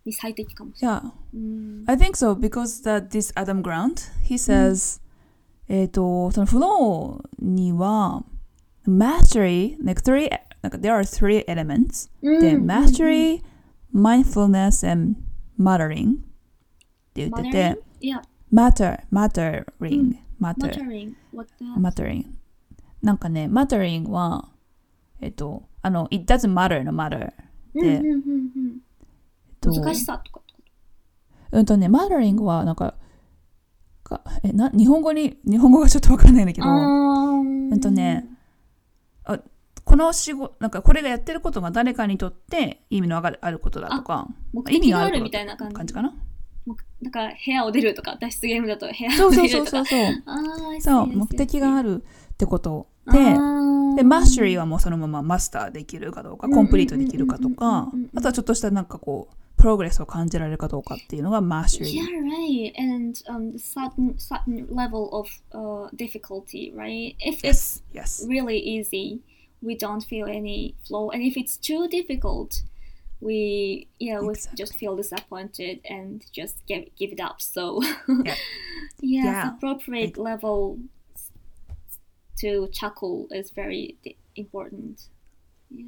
[0.06, 0.98] ーに最適かもしれない。
[0.98, 1.12] Yeah.
[1.34, 5.02] うん I think so because that this Adam Grant, he says
[5.68, 8.24] えっ、と、そのフローには、
[8.88, 10.30] mastery, like three,
[10.62, 12.10] なんか there are three elements.
[12.22, 13.42] で、うん mastery,
[13.96, 15.16] mindfulness, and
[15.58, 16.20] muttering っ
[17.14, 19.66] て言ってて、Yeah, matter, mattering,
[20.40, 21.16] matter, muttering.
[21.32, 21.80] What that?
[21.80, 22.26] muttering.
[23.02, 24.50] なんかね、muttering は、
[25.22, 27.32] えっ、と、あの、it doesn't matter の matter
[27.74, 28.02] で。
[29.64, 30.42] 難しさとか
[31.52, 32.96] うんとね、mattering は、なんか、
[34.04, 36.68] かえな日本語に、日本語がちょっとわからないんだけと。
[36.68, 38.28] ど、うんとね、
[39.96, 45.94] この仕事、なんかこれがやってることが誰かにとって意味のあるあることだとか、目意味的があるみたいな感じ。
[45.94, 46.14] かな？
[46.66, 49.72] もだから部屋を出るとか、脱出ゲームだと部屋そうそうを出るとか。
[49.72, 50.24] そうそうそう。
[50.26, 52.00] あーそう、目的がある。
[52.00, 52.04] る
[52.34, 62.08] ってことで、で、マッシュリーはもうそのままマスターできるかどうか、うんコンプリートできるかとうんかうんうんうん、あとはちょっとしたなんかこう、プログレスを感じられるかどうかっていうのがマッシュリ Yeah, ー。
[62.26, 62.74] right.
[62.78, 67.16] And um, certain certain level of uh, difficulty, right?
[67.20, 68.20] If Yes, yes.
[68.20, 69.22] it's really easy,
[69.63, 72.63] we don't feel any flow, and if it's too difficult,
[73.21, 74.57] we yeah we Exactly.
[74.57, 77.41] just feel disappointed and just give give it up.
[77.41, 78.35] So Yeah.
[79.03, 79.49] yes, Yeah.
[79.55, 80.79] appropriate level
[82.41, 85.09] to chuckle is very di- important.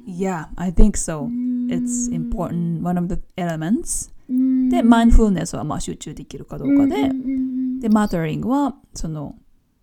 [0.05, 1.29] Yeah, I think so.
[1.67, 4.09] It's important, one of the elements.
[4.29, 9.35] うんで、mindfulness はまあ集中できるかどうかで、うんうんうんうんで、mattering は、その、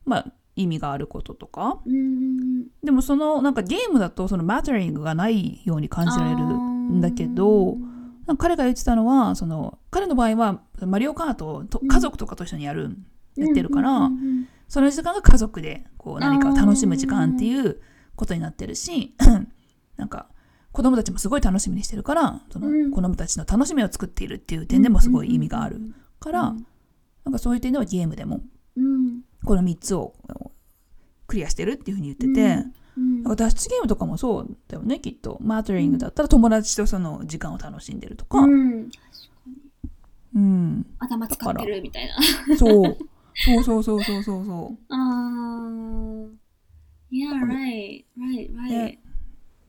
[0.06, 1.79] まあ、 意味があることとか。
[1.85, 7.77] うんうんでもその、なんかゲームだとその mattering がないように感じられるんだけど、
[8.37, 12.95] 彼が言ってたのは、その、彼の場合は、マリオカートをと家族とかと一緒にやる、
[13.35, 17.79] やってるから、うんうんうんその時間が家族でこう何かを楽しむ時間っていう
[18.15, 19.15] ことになってるし、
[19.95, 20.27] なんか
[20.71, 22.91] 子供たちもすごい楽しみにしてるから、そのうん。
[22.91, 25.79] 子供たちの楽しみを作っているっていう点でもすごい意味がある
[26.19, 26.65] から、うん。
[27.25, 28.41] なんかそういう点ではゲームでも
[28.75, 30.13] うんこの3つを
[31.27, 32.63] クリアしてるっていうふうに言ってて、
[32.97, 35.37] うんなんか脱出ゲームとかもそうだよね、きっと。
[35.41, 38.37] マートリングだったら友達とその時間を楽しんでるとか。
[38.39, 38.89] うん
[40.33, 40.85] うん。
[40.99, 42.57] 頭使ってるみたいな。
[42.57, 42.97] そう。
[43.35, 44.77] そうそうそうそうそうそう。
[44.93, 46.29] あー
[47.11, 48.69] Yeah, right, right, right.
[48.69, 48.99] ね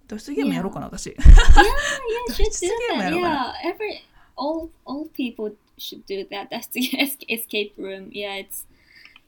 [0.06, 1.10] 脱出ゲームやろうかな、私。
[1.10, 1.16] Yeah,
[2.30, 3.04] should do 脱出ゲーム that.
[3.06, 4.02] やろうかな Yeah, every
[4.36, 6.48] all all people should do that.
[6.50, 8.10] That's the es- escape room.
[8.12, 8.66] Yeah, it's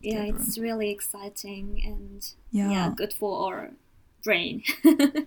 [0.00, 2.70] yeah, it's really exciting and Yeah.
[2.70, 3.70] yeah, good for our
[4.24, 4.62] brain.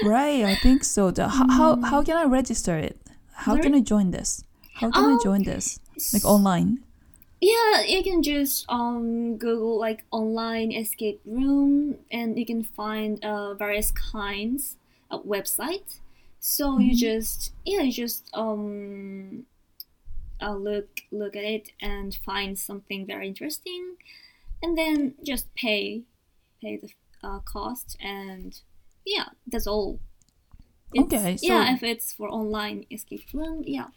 [0.00, 1.10] Right, I think so.
[1.10, 2.96] The, how, how how can I register it?
[3.32, 4.44] How can I join this?
[4.74, 5.80] How can I Oh, join this?
[6.12, 6.78] Like online?
[7.40, 13.54] Yeah, you can just um Google like online escape room, and you can find uh,
[13.54, 14.76] various kinds
[15.10, 16.00] of website.
[16.40, 19.44] So you just yeah, you just um
[20.40, 23.96] uh, look look at it and find something very interesting,
[24.62, 26.02] and then just pay
[26.62, 26.90] pay the
[27.22, 28.60] uh, cost, and
[29.04, 30.00] yeah, that's all.
[30.94, 33.88] It's- Okay, so- yeah, if it's for online escape room, yeah.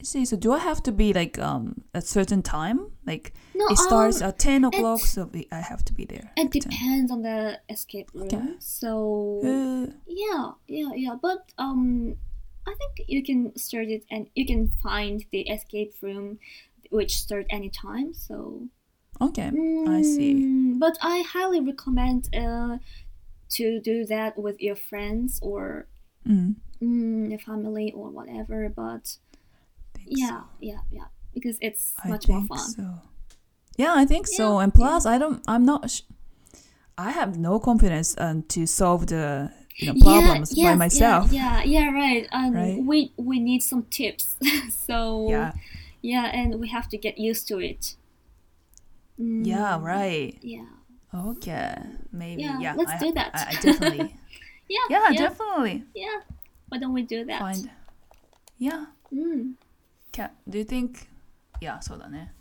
[0.00, 0.24] I see.
[0.24, 2.78] So do I have to be like um at certain time?
[3.06, 6.32] Like No, it starts um, at ten o'clock, so I have to be there.
[6.36, 6.60] It at 10.
[6.62, 8.24] depends on the escape room.
[8.24, 8.54] Okay.
[8.60, 11.16] So Uh, yeah, yeah, yeah.
[11.20, 12.16] But um,
[12.66, 16.38] I think you can start it and you can find the escape room,
[16.90, 18.14] which start anytime.
[18.14, 18.68] So
[19.20, 19.50] okay,
[19.86, 20.34] I see.
[20.34, 22.78] Mm, But I highly recommend uh
[23.56, 25.86] to do that with your friends or
[26.28, 28.68] Mm, mm, your family or whatever.
[28.68, 29.16] But
[30.06, 32.58] yeah, yeah, yeah, because it's I much more fun.
[32.58, 33.00] so.
[33.76, 34.58] Yeah, I think so.
[34.58, 35.42] And plus, I don't.
[35.48, 35.90] I'm not.
[35.90, 36.02] Sh-
[36.98, 41.31] I have no confidence um, to solve the you know, problems by yes, myself.
[41.31, 42.27] Yeah, yeah, yeah, right.
[42.31, 42.83] Um, Right?
[42.83, 44.35] we we need some tips.
[44.87, 45.51] so Yeah.
[46.01, 47.95] yeah, and we have to get used to it.
[49.19, 50.37] Mm, Yeah, right.
[50.41, 50.67] Yeah,
[51.13, 51.75] Okay,
[52.11, 52.43] maybe.
[52.43, 53.31] Yeah, Yeah, let's I, do that.
[53.33, 54.15] I, I definitely.
[54.67, 56.19] yeah, yeah, yeah, definitely yeah.
[56.69, 57.39] Why don't we do that?
[57.39, 57.69] find.
[58.57, 58.85] Yeah.
[59.13, 59.55] Mm.
[60.11, 61.07] Can, do you think?
[61.61, 62.31] Yeah, そうだね。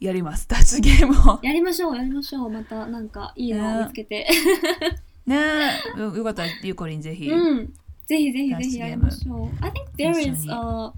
[0.00, 0.46] やります。
[0.48, 1.40] 脱出ゲームを。
[1.42, 2.50] やりましょう、やりましょう。
[2.50, 4.26] またなんかいいのを見つけて。
[5.25, 5.37] ね
[5.95, 7.29] え、よよかったらゆうこりんぜひ。
[7.29, 7.73] うん。
[8.07, 9.49] ぜひぜひぜひやりましょう。
[9.61, 10.91] I think there is に a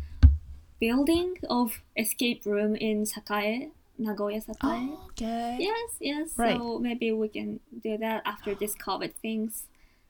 [0.79, 3.69] building of escape room in Sakae,
[3.99, 4.89] Nagoya Sakae.
[5.11, 5.57] Okay.
[5.59, 6.37] Yes, yes.
[6.37, 6.57] Right.
[6.57, 9.67] So maybe we can do that after this COVID things,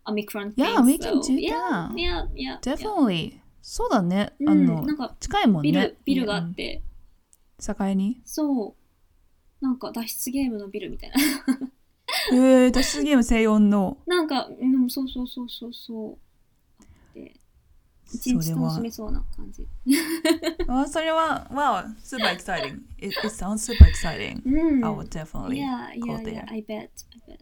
[0.08, 0.86] Omicron Yeah, things.
[0.86, 1.98] we can so, do yeah, that.
[1.98, 2.60] Yeah, yeah.
[2.62, 3.40] Definitely.
[3.62, 4.34] そうだね。
[4.40, 5.72] うんあの、なんか近いもんね。
[5.72, 6.82] ビル、ビルがあうんって、
[7.60, 8.22] 境に。
[8.26, 8.76] そ
[9.62, 9.66] う。
[9.66, 11.16] なんか脱出ゲームのビルみたいな。
[12.32, 13.98] えー、脱出ゲーム専用の。
[14.06, 16.18] なんか、うん、そうそうそうそうそ
[17.14, 17.16] う。
[17.16, 17.34] で
[18.14, 19.68] 一日楽しめそうな感じ。
[20.68, 22.82] あそれは、wow, super exciting.
[23.00, 24.42] It, it sounds super exciting.
[24.46, 26.34] うん I would definitely Yeah, go there.
[26.34, 27.40] yeah, I bet, I bet.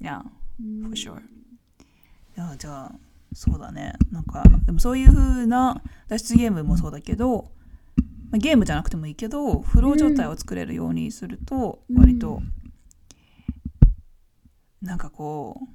[0.00, 0.22] Yeah,
[0.60, 1.18] うん for sure.
[1.20, 1.24] い
[2.36, 2.92] や、じゃあ、
[3.34, 3.94] そうだね。
[4.10, 7.50] なんか、でもそういう風な脱出ゲームもそうだけど、
[8.30, 12.42] まあ、ゲームじゃなくてもいいけど、フロー状態を作れるようにすると、うん割と、
[14.82, 15.66] なんかこう、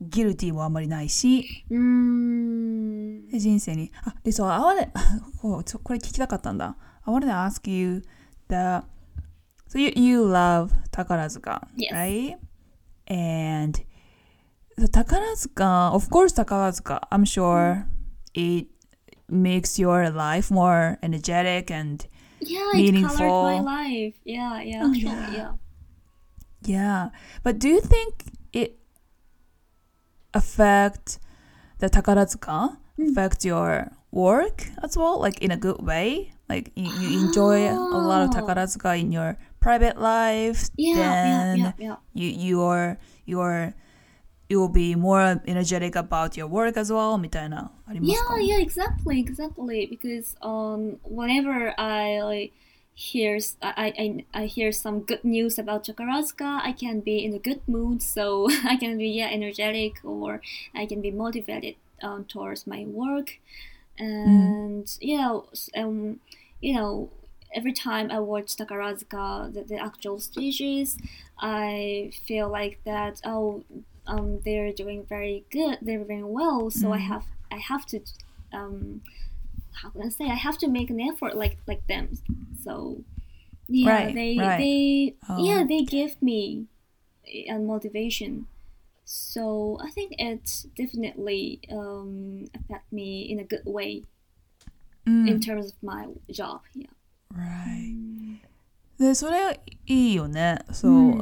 [0.00, 3.28] ギルティもあんまりないし、うーん。
[3.28, 4.90] で人生に、あ、で、そう、あわれ、
[5.40, 6.76] こうちょこれ聞きたかったんだ。
[7.04, 8.02] I wanted to ask you
[8.48, 8.82] the,
[9.68, 11.92] so you, you love 宝塚, Yes.
[11.92, 12.36] right?
[13.06, 13.78] And
[14.78, 17.86] the 宝塚, of course 宝塚, I'm sure
[18.34, 18.68] it
[19.28, 22.06] makes your life more energetic and
[22.42, 23.42] Yeah, it colored Meaningful.
[23.42, 24.14] my life.
[24.24, 25.30] Yeah, yeah, Oh, yeah.
[25.32, 25.52] yeah.
[26.69, 27.09] yeah.
[27.43, 28.77] But do you think it
[30.33, 31.19] affect
[31.79, 36.31] the 宝塚 affect your work as well, like in a good way?
[36.47, 38.45] Like you, you enjoy a lot of Oh.
[38.45, 41.23] 宝塚 in your private life, Yeah, yeah,
[41.55, 41.95] then yeah, yeah.
[42.13, 43.73] you you're you're
[44.47, 49.87] you will be more energetic about your work as well みたいなありますか Yeah, yeah, exactly, exactly.
[49.89, 52.53] Because um, whenever I like,
[53.08, 54.06] hears I, I
[54.42, 58.48] I hear some good news about Chakarazuka, I can be in a good mood, so
[58.72, 60.40] I can be yeah energetic or
[60.74, 63.38] I can be motivated um, towards my work,
[63.98, 66.20] and yeah, s- um,
[66.60, 67.10] you know.
[67.52, 70.96] Every time I watch Takarazuka, the, the actual stages,
[71.40, 73.64] I feel like that oh,
[74.06, 76.70] um, they're doing very good, they're very well.
[76.70, 77.08] So I Mm.
[77.10, 78.00] have I have to
[78.52, 79.02] um
[79.72, 82.18] how can I say I have to make an effort like like them.
[82.62, 83.02] So
[83.68, 84.58] yeah, right, they right.
[84.58, 85.44] they oh.
[85.44, 86.66] yeah they give me
[87.48, 88.46] a motivation.
[89.04, 94.04] So I think it definitely um, affect me in a good way
[95.06, 95.28] mm.
[95.28, 96.60] in terms of my job.
[96.74, 96.94] Yeah.
[97.34, 97.94] Right.
[97.94, 98.38] Mm.
[99.00, 99.30] 네, So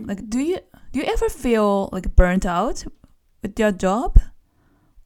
[0.05, 0.59] like, do you
[0.93, 2.85] do you ever feel like burnt out
[3.41, 4.19] with your job,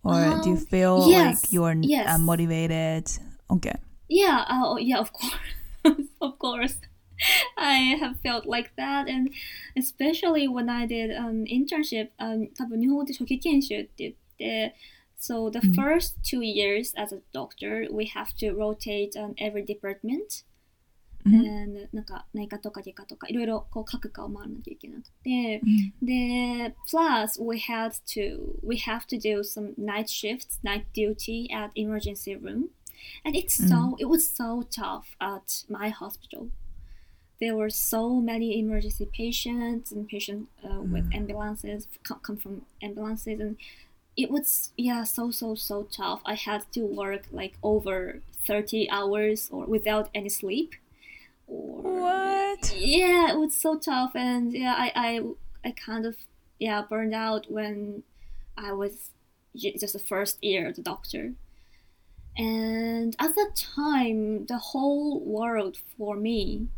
[0.03, 2.09] or um, do you um, feel yes, like you're yes.
[2.09, 3.19] unmotivated?
[3.52, 3.76] Okay.
[4.10, 6.78] Yeah, uh, yeah, of course, of course.
[7.58, 9.32] I have felt like that, and
[9.76, 12.10] especially when I did an internship.
[12.20, 14.76] Um, 多分日本語で初期研修って言って、
[15.20, 20.46] so the うん first two years as a doctor, we have to rotate on every department.
[21.26, 30.86] うん and なんか内科とか外科とかいろいろこう各科を回らなきゃいけなくて、うんで plus we had to we have to do some night shifts night
[30.94, 32.68] duty at emergency room
[33.25, 36.51] and it's so it was so tough at my hospital.
[37.41, 43.41] There were so many emergency patients and patients uh, with ambulances come, come from ambulances.
[43.41, 43.57] And
[44.17, 46.23] it was yeah so so so tough.
[46.27, 50.75] I had to work like over 30 hours or without any sleep
[51.47, 52.75] or What?
[52.77, 54.13] yeah it was so tough.
[54.15, 56.17] And yeah i i, I kind of
[56.59, 58.05] yeah burned out when
[58.57, 59.11] i was
[59.57, 61.35] just the first year a doctor
[62.37, 66.69] and at that time the whole world for me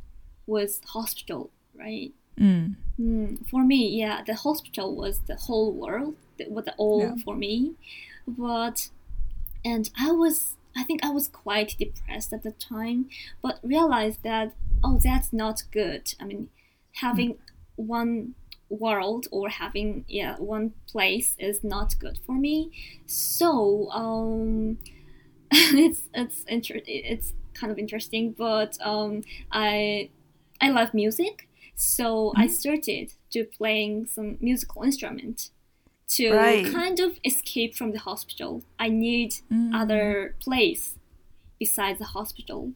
[0.46, 2.76] was hospital right うん。
[3.00, 7.14] Mm, for me, yeah, the hospital was the whole world, the, was the all Yeah.
[7.24, 7.74] for me.
[8.26, 8.90] But,
[9.64, 13.08] and I was, I think I was quite depressed at the time,
[13.42, 16.14] but realized that, oh, that's not good.
[16.20, 16.48] I mean,
[16.92, 17.38] having mm.
[17.76, 18.34] one
[18.68, 22.70] world or having, yeah, one place is not good for me.
[23.06, 24.78] So, um,
[25.86, 30.10] it's, it's, inter- it's kind of interesting, but, um, I,
[30.60, 31.48] I love music.
[31.76, 35.50] So I started to playing some musical instrument
[36.16, 36.66] to Right.
[36.72, 38.62] kind of escape from the hospital.
[38.78, 39.74] I need Mm.
[39.74, 40.96] other place
[41.58, 42.72] besides the hospital,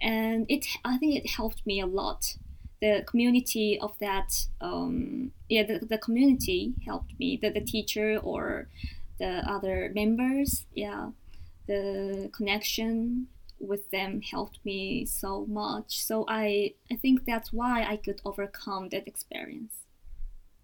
[0.00, 2.36] and it I think it helped me a lot.
[2.80, 7.36] The community of that, um, yeah, the, the community helped me.
[7.42, 8.68] The, the teacher or
[9.18, 11.10] the other members, yeah,
[11.68, 13.28] the connection
[13.60, 16.02] with them helped me so much.
[16.04, 19.74] So I I think that's why I could overcome that experience.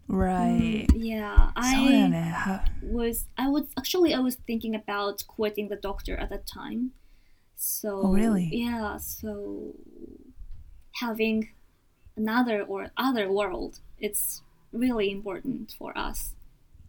[0.09, 0.87] Right.
[0.89, 2.13] Mm, yeah, I
[2.47, 6.93] uh, was I was actually I was thinking about quitting the doctor at that time.
[7.57, 8.49] So oh, really?
[8.53, 9.75] Yeah, so
[11.01, 11.51] having
[12.17, 14.43] another or other world, it's
[14.73, 16.35] really important for us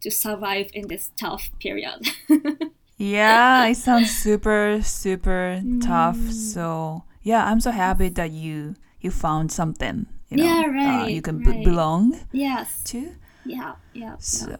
[0.02, 2.06] to survive in this tough period.
[2.97, 6.17] Yeah, it sounds super, super tough.
[6.17, 6.31] Mm.
[6.31, 10.05] So yeah, I'm so happy that you you found something.
[10.29, 11.65] You know, Yeah, uh, right, you can b- right.
[11.65, 12.83] belong yes.
[12.85, 13.15] to.
[13.45, 14.13] Yeah, yeah.
[14.13, 14.15] yeah.
[14.19, 14.57] So,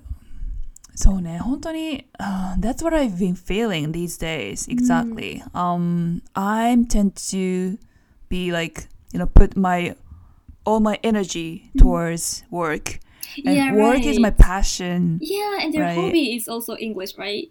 [0.93, 4.68] そうね、本当に、uh, that's what I've been feeling these days.
[4.68, 5.41] Exactly.
[5.54, 7.78] Um, I tend to
[8.30, 9.95] be like, you know, put my
[10.66, 12.99] all my energy towards work.
[13.45, 14.22] And Yeah, work is right.
[14.22, 15.20] my passion.
[15.22, 15.95] Yeah, and your Right.
[15.95, 17.49] hobby is also English, right?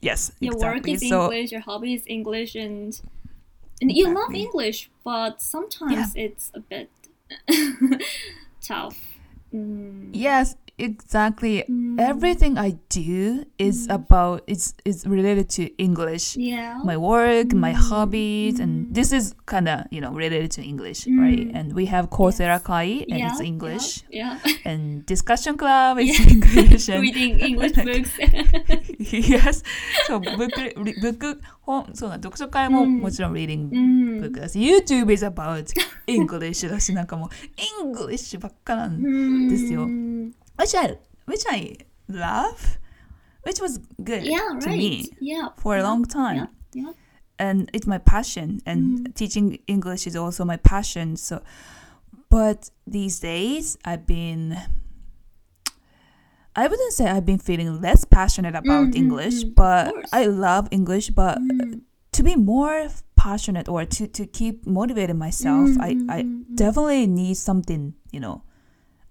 [0.00, 2.98] Yes, Your work is So English, your hobby is English, and
[3.80, 6.90] and you love English, but sometimes it's a bit
[8.62, 8.98] tough.
[9.52, 10.10] Mm.
[10.12, 11.63] yes, exactly.
[11.69, 11.99] Mm.
[11.99, 16.35] Everything I do is about is is related to English.
[16.35, 16.83] Yeah.
[16.83, 17.79] my work, my Mm.
[17.89, 21.47] hobbies, and this is kind of you know related to English, right?
[21.47, 21.55] Mm.
[21.55, 22.63] And we have Coursera Yes.
[22.67, 24.37] Kai, and yeah, it's English, Yeah.
[24.65, 26.27] and discussion club is Yeah.
[26.35, 26.95] English, yeah.
[26.95, 28.11] and Reading English books.
[28.99, 29.63] yes,
[30.07, 30.51] so book
[31.01, 34.21] book 本そうだ読書会もうんもちろん reading mm.
[34.21, 35.65] book だし、YouTube is about
[36.07, 37.29] English だし、なんかもう
[37.87, 39.87] English ばっかなんですよ。
[40.60, 40.86] Which I
[41.26, 41.76] which I
[42.08, 42.78] love,
[43.46, 44.78] which was good Yeah, to right.
[44.78, 45.48] me Yeah.
[45.56, 46.36] for a yeah, long time.
[46.36, 46.46] Yeah.
[46.82, 46.92] yeah.
[47.38, 49.14] and it's my passion and Mm.
[49.20, 51.34] teaching english is also my passion so
[52.28, 54.44] but these days i've been
[56.56, 59.54] i wouldn't say i've been feeling less passionate about Mm, mm, english mm.
[59.54, 61.80] But i love english but Mm.
[62.12, 66.18] to be more passionate or to, to keep motivating myself Mm, i, I
[66.54, 68.42] definitely need something you know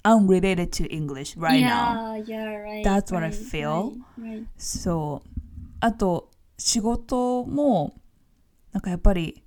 [0.04, 2.84] unrelated to english right now yeah, Yeah, right.
[2.84, 3.94] That's what I feel.
[4.18, 4.46] Right, right.
[4.58, 5.30] そう
[5.80, 7.94] あと仕事も
[8.72, 9.44] なんかやっぱり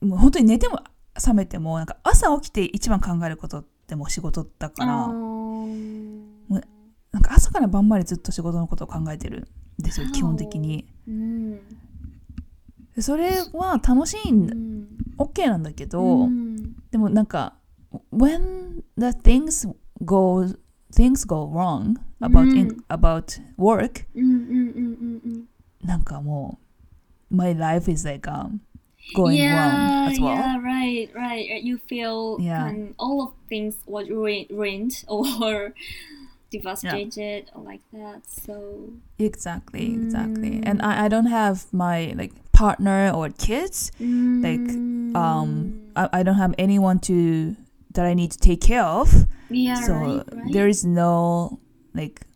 [0.00, 0.80] もう本当に寝ても
[1.14, 6.36] 覚めてもなんか朝起きて一番考えることってもう仕事だから Um,
[7.12, 9.48] なんか朝から晩までずっと仕事のことを考えてる
[9.80, 11.58] んですよ基本的に mm,
[12.94, 14.86] でそれは楽しいん mm,
[15.18, 16.72] OK なんだけど、mm.
[16.90, 17.54] でもなんか
[18.11, 19.65] when the things
[20.05, 20.53] go
[20.93, 25.45] things go wrong about, in- うん about work Mm, mm, mm, mm, mm.
[25.85, 26.59] なんかも
[27.31, 28.59] う my life is like um,
[29.15, 31.63] going yeah, wrong as well Yeah, right, right.
[31.63, 32.69] You feel Yeah.
[32.71, 35.73] kind all of things was ruined, ruined or
[36.51, 38.21] devastated or like that.
[38.27, 40.63] So exactly exactly Mm.
[40.67, 46.23] and I, I don't have my like partner or kids Like, mm, um I, I
[46.23, 47.55] don't have anyone to
[47.96, 50.52] that I need to take care of yeah, so right, right.
[50.52, 51.58] there is no
[51.94, 52.26] like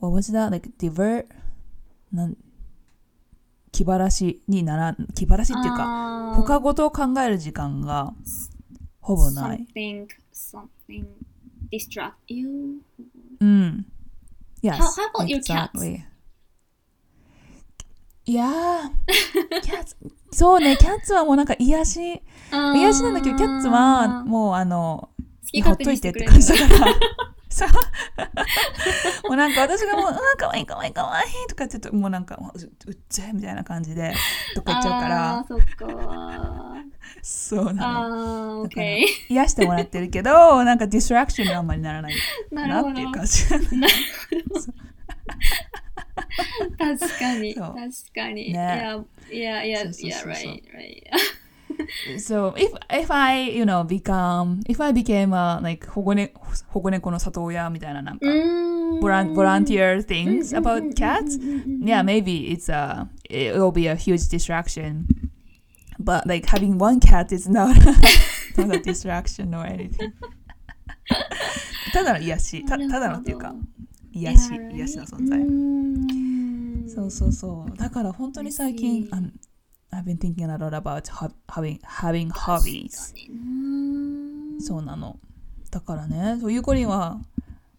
[0.00, 1.26] what was that like divert
[2.12, 2.36] なん
[3.70, 8.14] 気晴らしになら気晴らしっていうか Uh, 他事を考える時間が
[9.00, 11.04] ほぼない something, something
[11.70, 12.80] distract you.
[13.40, 13.86] うん。
[14.62, 14.76] Yes.
[14.76, 15.70] How- how about your cats?
[15.74, 16.04] exactly.
[18.26, 18.90] Yeah.
[19.62, 19.96] cats.
[20.30, 25.10] そうね、キャッツはもうなんか癒し、癒しなんだけど、キャッツはもうあの、
[25.64, 26.94] ほっといてって感じだから。
[27.52, 27.68] そう。
[29.28, 34.14] もうなんか私がもう、 うん、かわいいかわいいかわいいとかって言うと、もうなんか、ううっぜみたいな感じで、
[34.54, 36.74] どっか行っちゃうからあー、そっか。
[37.22, 38.62] そうなの。
[38.62, 39.04] あー、だから OK。
[39.28, 42.14] 癒してもらってるけど、なんかディストラクションにはあんまりならない
[42.50, 43.12] なっていう。
[43.12, 43.50] 感じ。
[43.50, 43.94] なる
[44.50, 44.66] ほど。
[46.77, 47.77] 確かに、そう確
[48.13, 48.53] かに。
[48.53, 52.55] ね Yeah, yeah, yeah, そうそうそう yeah, そう right, right.
[52.55, 56.33] So if if I you know become if I became a like 保護ね
[56.69, 58.25] 保護猫の里親みたいななんか、
[59.01, 61.37] ボラン volunteer things about cats,
[61.83, 65.05] yeah maybe it's a it will be a huge distraction.
[65.99, 67.75] But like having one cat is not
[68.55, 70.13] not a distraction or anything.
[71.93, 73.53] ただの癒したただのっていうか
[74.12, 75.38] 癒し.癒しの存在。
[75.38, 77.76] うんそうそうそう。
[77.76, 79.32] だから本当に最近 um,
[79.90, 81.02] I've been thinking a lot about
[81.48, 83.14] having having hobbies.
[84.60, 85.18] そうなの。
[85.70, 87.20] だからね、そうゆうこりんは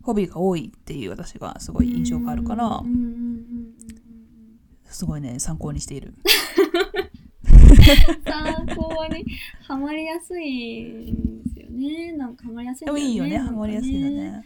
[0.01, 2.81] ホビーが多いっていう私がすごい印象があるから
[4.85, 6.13] すごいね、参考にしている。
[8.25, 9.25] 参考に
[9.61, 12.13] ハマりやすいんですよね。
[12.13, 12.85] なんかハマりやすいね。
[12.85, 14.43] でもいいよね、なんかハマりやすいよね。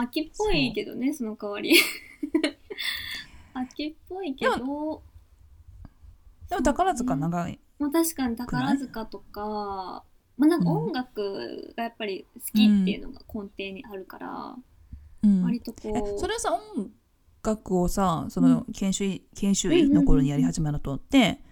[0.00, 1.74] 秋っぽいけどね、その代わり。
[3.54, 4.58] 秋っぽいけど、で
[6.50, 7.60] でも宝塚長い。
[7.78, 10.04] まあ確かに宝塚とか、
[10.36, 14.56] まあなんか音楽がやっぱり好きっていうのが根底にあるから、
[15.22, 15.42] うん。
[15.42, 16.18] 割とえこう。
[16.18, 16.90] それはさ、音
[17.42, 21.42] 楽をさ、その研修医、研修医の頃にやり始めたとって、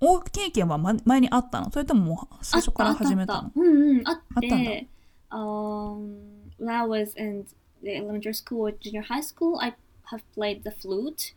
[0.00, 1.70] 大経験はま前にあったの？
[1.70, 3.48] それとももう最初から始めたの？
[3.48, 4.70] あったあったうんうん、あっあったんだ。
[4.70, 4.88] て、
[5.30, 7.46] um, when I was in
[7.82, 9.74] the elementary school or junior high school, I
[10.10, 11.32] have played the flute.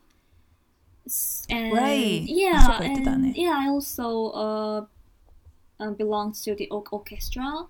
[1.50, 2.22] And right.
[2.26, 2.82] Yeah.
[2.82, 3.56] And, yeah.
[3.56, 4.86] I also uh,
[5.80, 7.66] um, belonged to the orchestra,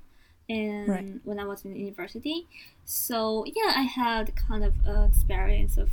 [0.50, 1.14] and right.
[1.24, 2.47] when I was in university,
[2.84, 5.89] so yeah, I had kind of uh, experience of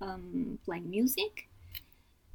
[0.00, 1.48] um, playing music.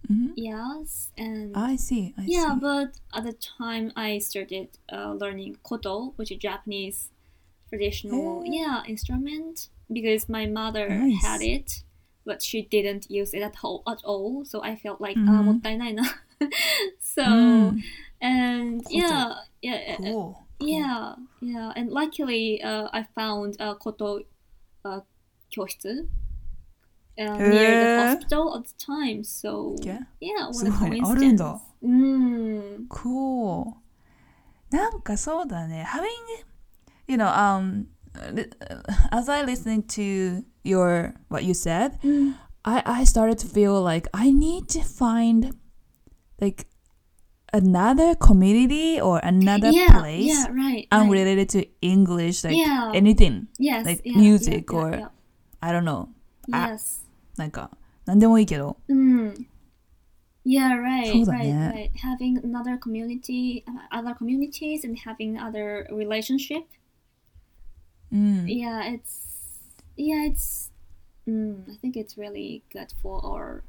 [0.10, 0.34] Mm-hmm.
[0.36, 2.14] Yes, and I see.
[2.18, 2.60] I yeah, see.
[2.62, 7.10] but at the time I started uh, learning koto, which is Japanese
[7.69, 8.51] traditional Eh.
[8.53, 11.23] yeah instrument because my mother Nice.
[11.25, 11.85] had it,
[12.25, 14.45] but she didn't use it at all at all.
[14.45, 15.29] So I felt like Mhm.
[15.29, 16.03] ah もったいないな
[17.01, 17.81] so Mm,
[18.21, 18.97] and Koto.
[18.99, 20.37] yeah yeah uh, cool.
[20.59, 20.69] cool.
[20.69, 24.21] yeah yeah and luckily uh, I found a koto
[24.85, 25.03] uh,
[25.51, 26.07] 教室
[27.19, 27.97] uh, near the Eh.
[28.17, 29.23] hospital at the time.
[29.23, 30.01] So Yeah.
[30.21, 31.07] yeah, what す a ごいね coincidence.
[31.11, 31.61] あるんだ。
[31.83, 32.87] うん。
[32.89, 33.75] Cool.
[34.71, 35.85] なんかそうだね。
[35.87, 36.07] Having,
[37.09, 37.89] you know, um,
[38.33, 38.51] li-
[39.11, 41.99] as I listened to your what you said,
[42.65, 45.55] I I started to feel like I need to find
[46.41, 46.67] like
[47.53, 50.57] another community or another yeah, place yeah, right.
[50.57, 50.89] right.
[50.91, 52.91] unrelated to English, like Yeah.
[52.95, 53.49] anything.
[53.59, 55.09] yes, like yeah, music yeah, or- yeah,
[55.61, 56.09] I don't know.
[56.49, 56.69] yeah.
[56.69, 56.73] Ah.
[56.73, 57.03] yes.
[57.37, 57.71] なんか
[58.07, 58.77] 何でもいいけど。
[58.89, 59.47] うん。
[60.45, 61.91] Yeah, right, そうだ right, ね。
[61.95, 62.17] right.
[62.19, 66.65] Having another community, uh, other communities, and having other relationship.
[68.14, 68.46] Mm.
[68.48, 69.28] Yeah, it's
[69.96, 70.70] yeah, it's.
[71.28, 73.64] Mm, I think it's really good for our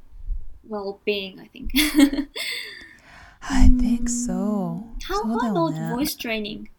[0.67, 1.39] well-being.
[1.39, 1.71] I think.
[3.41, 4.09] I think mm.
[4.09, 4.87] so.
[5.03, 5.95] How, so how about that.
[5.95, 6.69] voice training,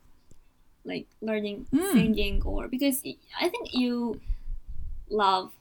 [0.85, 1.93] like learning mm.
[1.93, 3.03] singing or because
[3.41, 4.21] I think you
[5.09, 5.53] love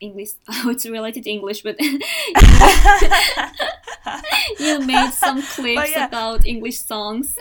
[0.00, 0.30] English.
[0.48, 1.80] Oh, it's related to English, but
[4.58, 6.06] you made some clips yeah.
[6.06, 7.36] about English songs.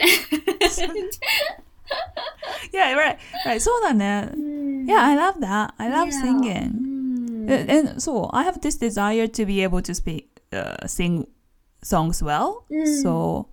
[2.72, 3.61] Yeah, right, right.
[3.61, 4.30] そうだね。
[4.35, 4.87] Mm.
[4.87, 5.74] Yeah, I love that.
[5.78, 6.22] I love Yeah.
[6.22, 6.72] singing.
[6.72, 7.51] Mm.
[7.51, 11.26] And, and so I have this desire to be able to speak, uh, sing
[11.82, 12.64] songs well.
[12.70, 13.47] うん So,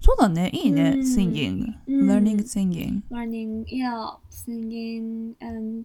[0.00, 0.50] そうだね。
[0.52, 0.94] いいね。
[0.96, 1.74] うん singing.
[1.88, 3.02] うん learning singing.
[3.10, 5.84] learning, yeah, singing, and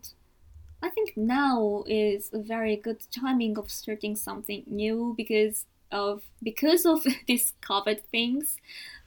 [0.81, 6.86] I think now is a very good timing of starting something new because of because
[6.86, 8.58] of these COVID things,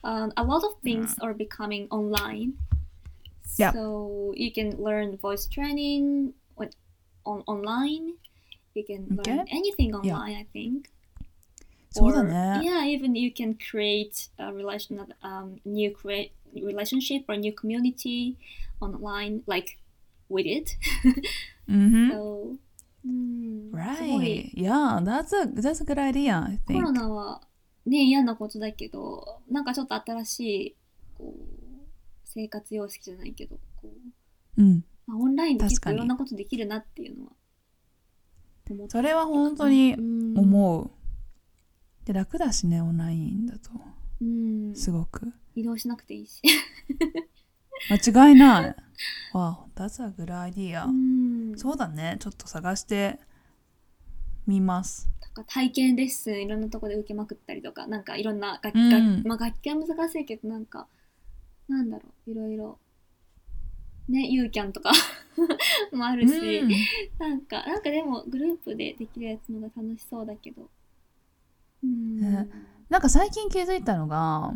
[0.04, 1.28] um, a lot of things yeah.
[1.28, 2.54] are becoming online.
[3.58, 3.72] Yeah.
[3.72, 6.70] So you can learn voice training on,
[7.26, 8.14] on online.
[8.74, 9.52] You can learn okay.
[9.52, 10.40] anything online, yeah.
[10.40, 10.90] I think.
[11.98, 17.54] Or, yeah, even you can create a relation, um, new create relationship or a new
[17.54, 18.36] community
[18.82, 19.78] online, like
[20.28, 20.76] with it.
[21.70, 22.12] mm-hmm.
[22.12, 22.58] So
[23.06, 24.56] うんすごい Right.
[24.56, 26.82] Yeah, that's a, that's a good idea, I コ think.
[26.82, 27.42] ロナは
[27.86, 30.76] ね嫌なことだけど、なんかちょっと新しい
[31.18, 31.44] こう
[32.24, 33.90] 生活様式じゃないけど、こ
[34.58, 34.84] ううん。
[35.08, 37.32] まあ、オンラインで結構いろんなことできるなっていうのは
[38.90, 40.90] それは本当にうん思う。
[42.06, 43.70] で、楽だしね、オンラインだと。
[44.22, 45.32] うん、すごく。
[45.56, 46.42] 移動しなくていいし。
[47.90, 48.76] 間違いない。
[49.34, 50.86] Wow, that's a good idea.
[50.86, 52.18] うんそうだね。
[52.20, 53.20] ちょっと探して
[54.48, 55.10] みます。
[55.48, 60.88] 体験レッスンいろんなとこで受けまくったりとか、なんかいろんな楽器、うん楽まあ、楽器は難しいけど、なんか、
[61.68, 62.80] なんだろう、いろいろ、
[64.08, 64.92] ね、ユーキャンとか
[65.92, 66.72] もあるし、うん
[67.20, 70.70] なんか、なんかでもグループでできるやつのが楽しそうだけど。
[71.84, 72.18] うん。
[72.22, 72.48] ね
[72.88, 74.54] なんか最近気づいたのが、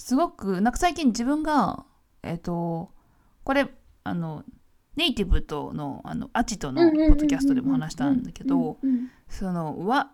[0.00, 1.84] すごく、なんか最近自分が、
[2.22, 2.90] えっ、と、
[3.44, 3.68] これ、
[4.02, 4.44] あの、
[4.96, 8.78] ネイティブとの、あの、アチとのポッドキャストでも話したんだけど、
[9.28, 10.10] その、what,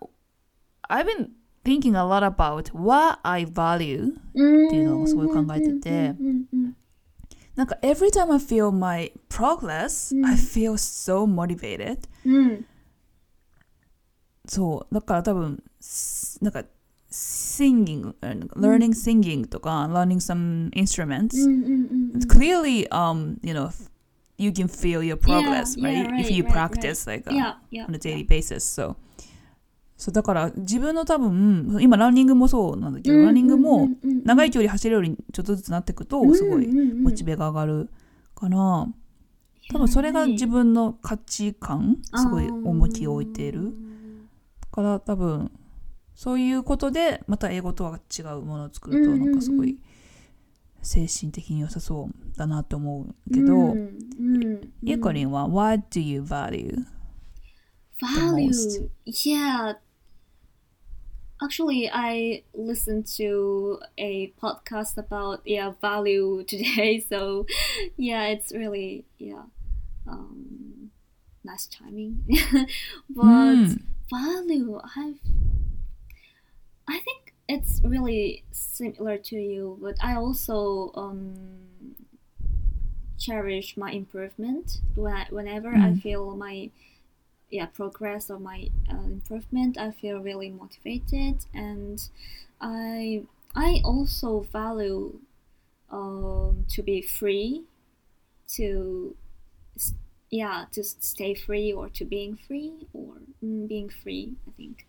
[0.88, 1.28] I've been
[1.64, 4.40] thinking a lot about what I value、って
[4.76, 6.14] いうのをすごい考えてて
[7.56, 11.98] なんか every time I feel my progress、I feel so motivated
[14.46, 15.62] そうだから多分
[16.40, 16.64] なんか
[17.10, 21.36] singing uh, learning singing とか learning some instruments、
[22.28, 23.70] clearly um you know
[24.38, 26.10] you can feel your progress Yeah, right?
[26.10, 28.96] yeah, if you right, right, practice like、uh, Yeah, on a daily basis so
[29.96, 33.88] そうだから自分の多分今ランニングもそうなんだけど、ランニングも
[34.24, 37.88] 長い距離走れるようにちょっとずつなっていくとすごいモチベが上がる
[38.34, 43.72] から多分それが自分の価値観すごい重きを置いている
[44.70, 45.50] から多分
[46.16, 49.78] そういうことでまた英語とは違うものを作るとうんうんうんなんかすごい
[50.82, 53.74] 精神的に良さそうだなと思うけど、
[54.82, 56.76] ゆうこりんは What do you value?
[58.00, 59.74] value yeah
[61.42, 67.44] actually i listened to a podcast about yeah value today so
[67.98, 69.42] yeah it's really yeah
[70.06, 70.90] um
[71.44, 72.16] nice timing
[73.10, 73.80] but Mm.
[74.10, 75.14] value i
[76.88, 81.94] i think it's really similar to you, but I also um,
[83.18, 84.80] cherish my improvement.
[84.94, 86.02] When I, whenever I Mm.
[86.02, 86.70] feel my
[87.50, 91.98] yeah progress or my uh, improvement, I feel really motivated, and
[92.60, 93.24] I
[93.56, 95.20] I also value
[95.90, 97.64] um, to be free,
[98.56, 99.16] to
[100.30, 104.36] yeah to stay free or to being free or mm, being free.
[104.48, 104.86] I think.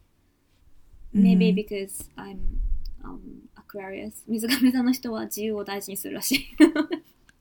[1.14, 1.56] Maybe うん。
[1.56, 2.38] Because I'm
[3.04, 3.20] um,
[3.56, 4.24] Aquarius.
[4.28, 6.48] 水亀座の人は自由を大事にするらしい。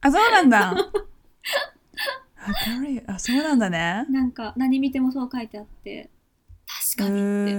[0.00, 0.74] あ、そうなんだ。
[3.06, 4.06] あ、そうなんだね。
[4.10, 6.10] なんか何見てもそう書いてあって
[6.96, 7.54] 確かにって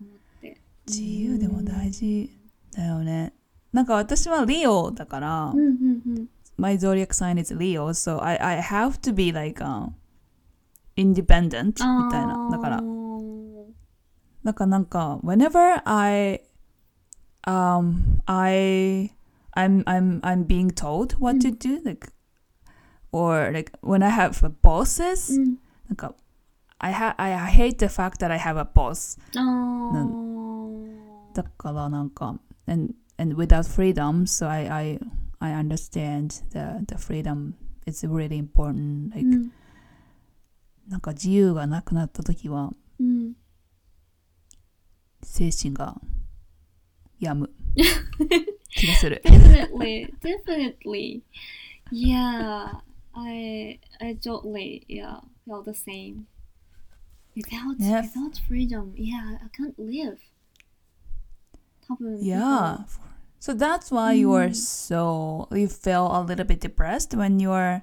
[0.00, 0.60] 思って。
[0.86, 2.30] 自由でも大事
[2.72, 3.32] だよね。
[3.72, 6.28] なんか私はリオだからう、んうんうん。
[6.56, 9.92] My zodiac sign is Leo, so I, I have to be like、um,
[10.96, 12.48] independent みたいな。
[12.50, 12.82] だから、
[14.47, 16.41] だからなんか whenever I
[17.45, 19.11] um I
[19.55, 22.11] I'm I'm I'm being told what to do like
[23.11, 25.57] or like when I have bosses、うん
[25.87, 26.15] なんか
[26.79, 33.63] I ha I hate the fact that I have a boss あーだからなんか and and without
[33.63, 34.99] freedom so I I
[35.39, 37.53] I understand the the freedom
[37.85, 39.51] is really important like、うん
[40.89, 43.33] なんか自由がなくなった時はうん
[45.27, 45.99] 精神が
[47.19, 47.51] 病む
[48.69, 51.21] 気がする definitely definitely
[51.91, 52.81] yeah
[53.15, 56.25] I I totally yeah feel the same
[57.35, 58.13] without Yes.
[58.15, 60.17] without freedom yeah I can't live
[61.87, 62.85] 多分 Yeah.
[63.39, 64.55] So that's why you are Mm.
[64.55, 67.81] so you feel a little bit depressed when you are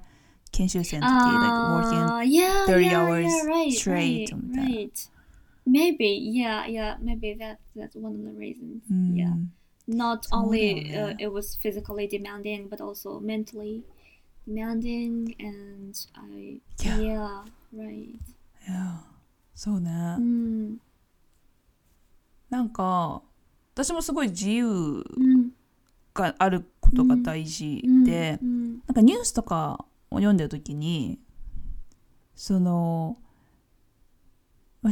[0.51, 5.09] 研修生の時 like working Uh, yeah, 30 yeah, hours yeah, right, straight right, みたいな right.
[5.66, 8.82] Maybe, yeah, yeah, maybe that that's one of the reasons.
[8.90, 9.34] うん Yeah,
[9.88, 13.82] not only ね uh, it was physically demanding, but also mentally
[14.46, 17.00] demanding, and I Yeah.
[17.00, 17.44] yeah,
[17.74, 18.14] right.
[18.68, 19.02] いや
[19.54, 20.76] そうね、Mm,
[22.50, 23.22] なんか
[23.74, 24.66] 私もすごい自由
[25.18, 25.50] mm,
[26.14, 31.18] があることが大事 mm, で、mm, なんかニュースとかを読んでる時に
[32.34, 33.16] その、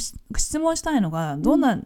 [0.01, 1.81] 質問したいのがどんな、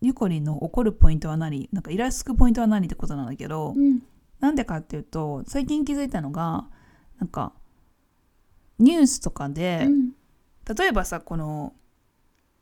[0.00, 3.98] ゆこりんの怒るポイントは何なんかイラつくポイントは何ってことなんだけど、mm,
[4.40, 6.68] なんでかっていうと最近気づいたのが
[7.18, 7.52] なんか
[8.78, 10.10] ニュースとかで、mm,
[10.78, 11.72] 例えばさこの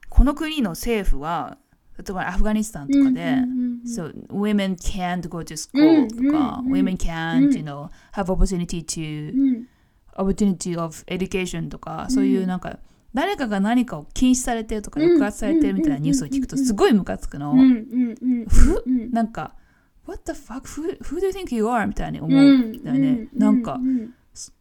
[0.09, 1.59] この国の政府は
[1.99, 6.87] 例えばアフガニスタンとかで、mm, mm, mm, So women can't go to school とか、うんうんうん。
[6.87, 9.65] women can't、うん you know have opportunity to、mm,
[10.17, 12.79] opportunity of education とか、そういうなんか
[13.17, 19.55] 誰かが何かを禁止されてるとかうん抑圧されてるみたいなニュースを聞くとうんすごいムカつくの、mm, mm, mm, ふ mm, なんか
[20.07, 20.65] What the fuck?
[20.65, 21.87] Who, who do you think you are?
[21.87, 24.11] みたいに思う、mm, だよね mm, なんか mm,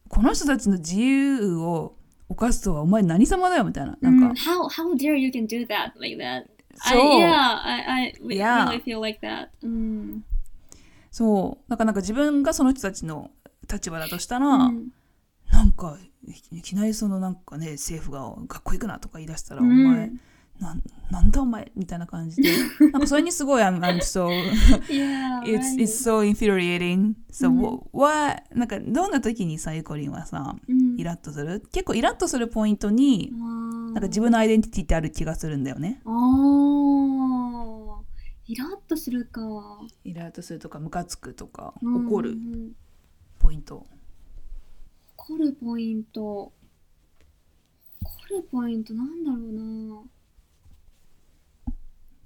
[0.08, 1.96] この人たちの自由を
[2.30, 4.34] 犯すとはお前何様だよみたいななん mm.
[4.34, 6.46] か、How how dare you can do that like that?
[6.78, 7.34] そ I, う yeah,
[7.64, 8.70] I, I re- Yeah.
[8.70, 9.50] really feel like that.
[9.62, 10.22] Mm.
[11.12, 13.32] そうだからなんか自分がその人たちの
[13.70, 14.86] 立場だとしたら、Mm.
[15.52, 15.98] なんか
[16.28, 20.12] いいきなりそのなんかね政府が学校行くなとか言い出したら、お前
[20.60, 22.50] なんなんだお前みたいな感じで。
[22.94, 24.28] なんかそれにすごい I'm, I'm so
[25.44, 27.14] it's, it's so infuriating.
[27.32, 27.82] So、うん。
[27.92, 30.96] what なんかどんな時にさゆこりんはさ Mm.
[31.00, 31.62] イラッとする？
[31.72, 36.02] 結構イラッとするポイントになんか自分のアイデンティティってある気がするんだよね。
[38.48, 39.42] イラッとするか。
[40.04, 42.08] イラッとするとかムカつくとかうん。
[42.08, 42.72] 怒るうん。
[43.40, 43.86] ポイント
[45.28, 46.22] 怒るポイント。
[46.22, 46.54] 怒
[48.30, 50.02] るポイントなんだろうな。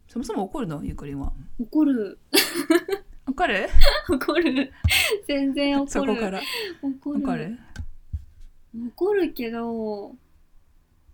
[0.07, 0.83] そもそも怒るの？
[0.83, 2.17] ゆこりんは怒る。
[3.25, 3.69] わかる？
[4.09, 4.71] 怒る。
[5.27, 5.91] 全然怒る。
[5.91, 6.41] そこから
[6.81, 7.21] 怒る。
[7.21, 7.57] わかる？
[8.97, 10.15] 怒るけど、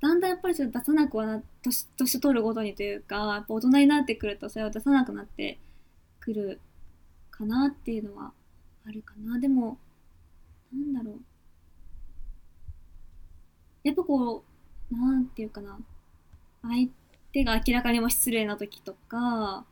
[0.01, 5.59] だんだんやっぱりそれ出さなくはな、年、年取るごとにというか、やっぱ大人になってくるとそれを出さなくなって
[6.19, 6.59] くる
[7.31, 8.33] かなっていうのは
[8.85, 9.39] あるかな。
[9.39, 9.77] でも、
[10.73, 11.19] なんだろう。
[13.85, 14.43] やっぱこ
[14.91, 15.77] う、なんていうかな。
[16.63, 16.89] 相
[17.31, 19.63] 手が明らかにも失礼な時とか、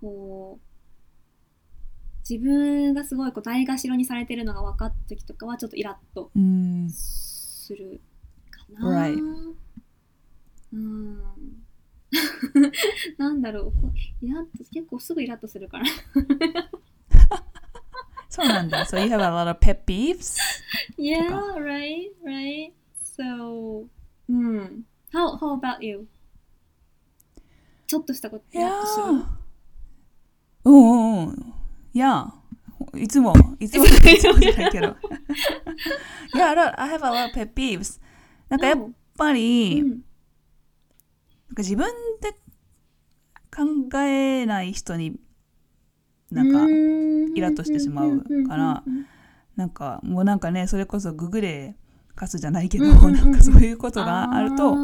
[0.00, 8.00] こう、自分がすごいこうないがしろにされてるのが分かった時とかはちょっとイラッとうんする
[8.50, 9.08] かな。
[9.08, 9.18] Right.
[10.72, 11.22] うん。
[13.18, 13.72] なんだろ
[14.22, 14.26] う。
[14.26, 15.84] イラッと、結構すぐイラッとするから。
[18.28, 20.36] そうなんだ So you have a lot of pet peeves?
[20.98, 21.22] yeah,
[21.54, 22.72] right, right.
[23.16, 23.86] So,
[24.28, 24.84] うん。
[25.12, 26.08] How, how about you?
[27.86, 29.04] ちょっとしたことイラッとする
[30.64, 31.54] うんうんうん。
[31.92, 32.32] いや、
[32.96, 33.88] いつも、いつも、い
[34.18, 34.96] つもじゃないけど。
[36.34, 36.50] いや、
[36.80, 38.00] I have a lot of pet peeves.
[38.48, 41.86] なんかやっぱり、うんなんか自分
[42.20, 42.32] で
[43.54, 45.20] 考えない人に、
[46.32, 48.82] なんか、イラッとしてしまうから
[49.54, 51.76] なんか、もうなんかね、それこそググレ
[52.14, 54.74] カスじゃないけど、うんうんうんなんかそういうことがあると、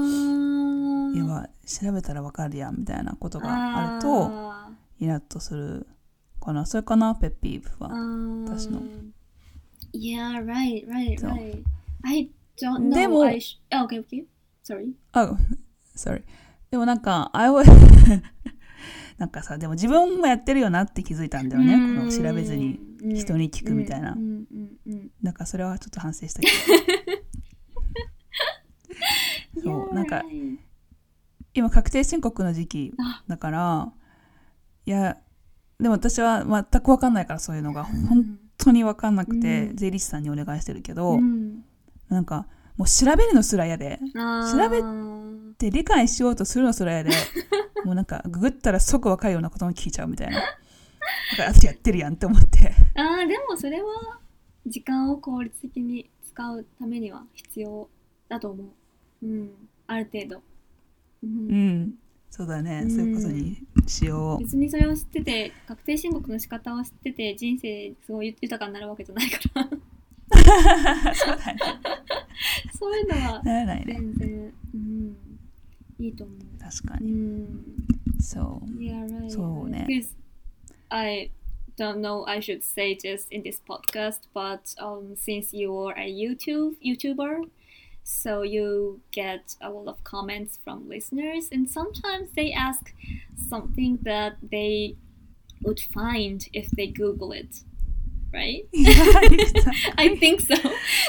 [1.14, 4.30] いやや、調べたらわかるやん、みたいなことがあると、
[4.98, 5.86] イラッとする
[6.40, 6.66] かな。
[6.66, 7.90] それかな、ペッピーブは。
[8.48, 8.82] 私の
[9.92, 11.62] Yeah, right, right, そう right.
[12.04, 12.94] I don't know.
[12.94, 14.24] でも I sh- oh, okay, okay.
[14.64, 14.92] Sorry.
[15.12, 15.36] あ、
[15.96, 16.22] sorry。
[16.70, 17.64] でもなんか、I was
[19.18, 21.74] なんかさ、でも自分もやってるよなって気づいたんだよね。
[21.74, 22.80] この調べずに
[23.14, 24.16] 人に聞くみたいな
[25.22, 27.19] なんかそれはちょっと反省したけど。
[29.62, 30.22] そう、なんか.
[31.54, 33.92] 今確定申告の時期あだから、
[34.86, 35.16] いや、
[35.80, 41.64] でも私は全くわかんないからそういうのが本当にわかんなくて、うん税理士さんにお願いしてるけど、うん
[42.08, 42.46] なんか
[42.76, 44.82] もう調べるのすら嫌で、調べ
[45.58, 47.10] で理解しようとするのすら嫌で、
[47.84, 50.34] もうなんかググったら即わかるようなことも聞いちゃうみたいな。
[50.40, 50.52] だか
[51.38, 52.72] ら私やってるやんって思って。
[52.94, 54.18] あーでもそれは
[54.66, 57.88] 時間を効率的に使うためには必要
[58.28, 58.66] だと思う。
[59.22, 59.50] うん、
[59.86, 60.36] ある程度。
[60.36, 60.42] う、
[61.22, 61.94] うんん。
[62.30, 62.82] そうだね。
[62.84, 64.38] うんそういうことにしよう。
[64.38, 69.68] 別にそれを知ってて確定申告の仕方を知ってて人生すごい豊かになるわけじゃないから
[71.14, 71.60] そうだね。
[72.78, 73.94] そういうのはならないね。
[73.94, 75.16] 全然、うん、
[75.98, 76.36] いいと思う。
[76.36, 77.12] う確かに。
[77.12, 77.64] ん、
[78.20, 78.70] そう。
[78.78, 79.30] Yeah, right.
[79.30, 79.86] そうね
[80.88, 81.30] I
[81.76, 86.76] don't know I should say this in this podcast, but um, since you're a YouTube
[86.84, 87.48] YouTuber,
[88.02, 92.92] So you get a lot of comments from listeners, and sometimes they ask
[93.36, 94.96] something that they
[95.62, 97.62] would find if they Google it
[98.32, 98.66] right?
[98.72, 99.72] Yeah, exactly.
[99.98, 100.54] I think so.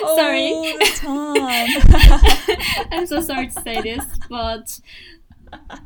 [0.04, 0.76] All sorry.
[2.92, 4.80] I'm so sorry to say this, but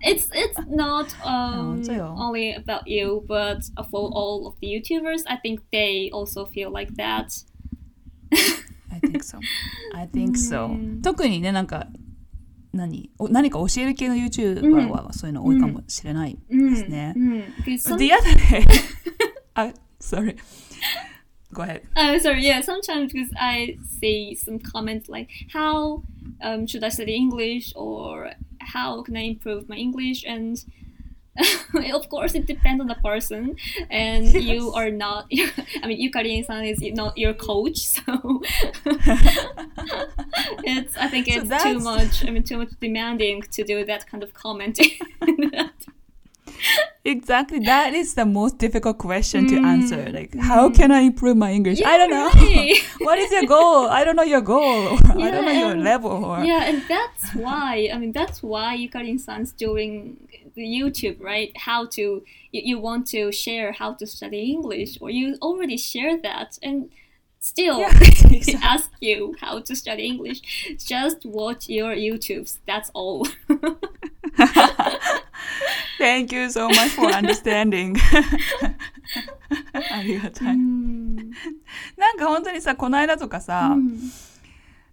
[0.02, 5.62] it's it's not um, only about you, but for all of the YouTubers, I think
[5.72, 7.38] they also feel like that.
[8.95, 9.39] I think so.
[9.95, 10.67] I think so.
[10.67, 11.87] うん特にね、なんか、
[12.73, 17.15] 何お何か教える系の YouTuber はそういうの多いかもしれないですね。
[17.17, 18.65] Mm, because some, The other day,
[19.55, 20.37] あ、 sorry.
[21.53, 21.83] Go ahead.
[21.97, 26.05] uh, sorry, yeah, sometimes because I see some comments like, "How
[26.43, 28.31] um, should I study English?" or
[28.61, 30.57] "How can I improve my English?" and
[31.94, 33.56] of course, it depends on the person,
[33.90, 35.28] and you are not.
[35.84, 38.42] I mean, Yukari-san is not your coach, so
[40.64, 40.98] it's.
[40.98, 42.26] I think So it's too much.
[42.26, 44.92] I mean, too much demanding to do that kind of commenting.
[47.08, 47.60] Exactly.
[47.60, 49.66] That is the most difficult question to Mm.
[49.66, 50.10] answer.
[50.12, 51.80] Like, how can I improve my English?
[51.86, 52.30] I don't know.
[52.34, 52.82] right.
[53.08, 53.88] what is your goal?
[53.88, 54.88] I don't know your goal.
[54.88, 56.26] Or I don't know Yeah, your and- level.
[56.26, 60.18] Or yeah, and that's why I mean that's why Yukarin San's doing
[60.56, 61.52] the YouTube, right?
[61.58, 62.02] How to
[62.52, 66.90] you, you want to share how to study English, or you already share that, and
[67.40, 68.56] still Yeah, exactly.
[68.64, 70.40] ask you how to study English.
[70.84, 72.58] Just watch your YouTubes.
[72.66, 73.28] That's all.
[76.00, 77.96] Thank you so much for understanding.
[79.92, 80.54] ありがたい。
[80.54, 81.16] うん
[81.98, 84.00] なんか本当にさ、この間とかさ、うん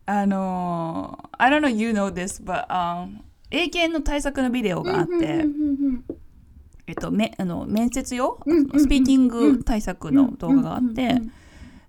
[0.07, 3.19] あのー、I don't know you know this, but、um,
[3.51, 5.45] 英検の対策のビデオがあって、
[6.87, 8.39] えっと、めあの面接用、
[8.77, 11.21] スピーキング対策の動画があって、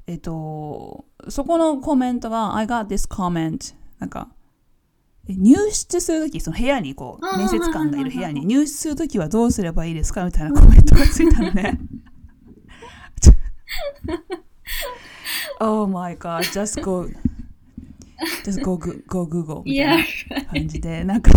[0.06, 3.74] えっと、そこのコメントが、I got this comment.
[4.00, 4.43] なんか、え
[5.30, 11.80] 入室するとき、その部屋にこう、面接官がいる部屋に入室するときはどうすればいいですかみたいなコメントがついたのね。
[15.62, 17.08] oh my god, just go,
[18.44, 21.32] just go, go Google みたい.な感じで、 なんか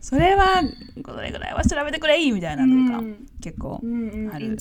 [0.00, 0.62] それは、
[0.96, 3.04] どれぐらいは調べてくれいいみたいなのとか、
[3.40, 3.80] 結構、
[4.32, 4.56] ある.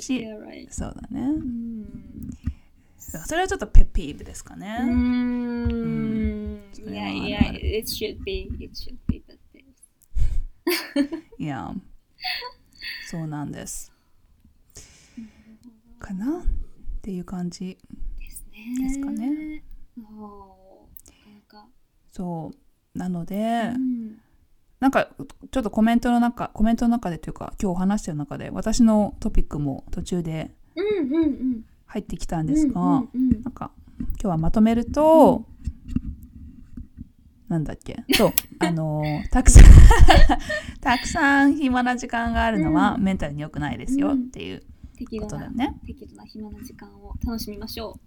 [0.00, 0.24] し.
[0.70, 1.28] そうだね。
[3.18, 4.78] うんそれはちょっとペッピーブですかね。
[4.82, 11.22] Mm, So, yeah, yeah, yeah, I- it should be, it should be, but this.
[11.38, 11.72] いや、
[13.10, 13.92] そうなんです。
[15.98, 16.38] かな？
[16.40, 16.42] っ
[17.02, 17.78] ていう感じ。
[18.18, 18.88] ですね。
[18.88, 19.62] ですかね。
[22.12, 22.50] そ
[22.94, 22.98] う。
[22.98, 24.20] なので、うん
[24.80, 25.08] なんか
[25.50, 31.64] ちょっとコメントの中、コメントの中でというか、今日話してる中で、私のトピックも途中でうんうんうん。
[31.94, 33.42] 入ってきたんですが、うんうんうん。
[33.44, 35.46] なんか今日はまとめると、
[37.48, 38.02] なんだっけ？
[38.14, 39.64] そう あのーたくさん
[40.80, 43.04] たくさん暇な時間があるのはうん。
[43.04, 44.62] メンタルに良くないですよっていう
[44.96, 47.98] 適度なことだよね、適度な暇な時間を楽しみましょ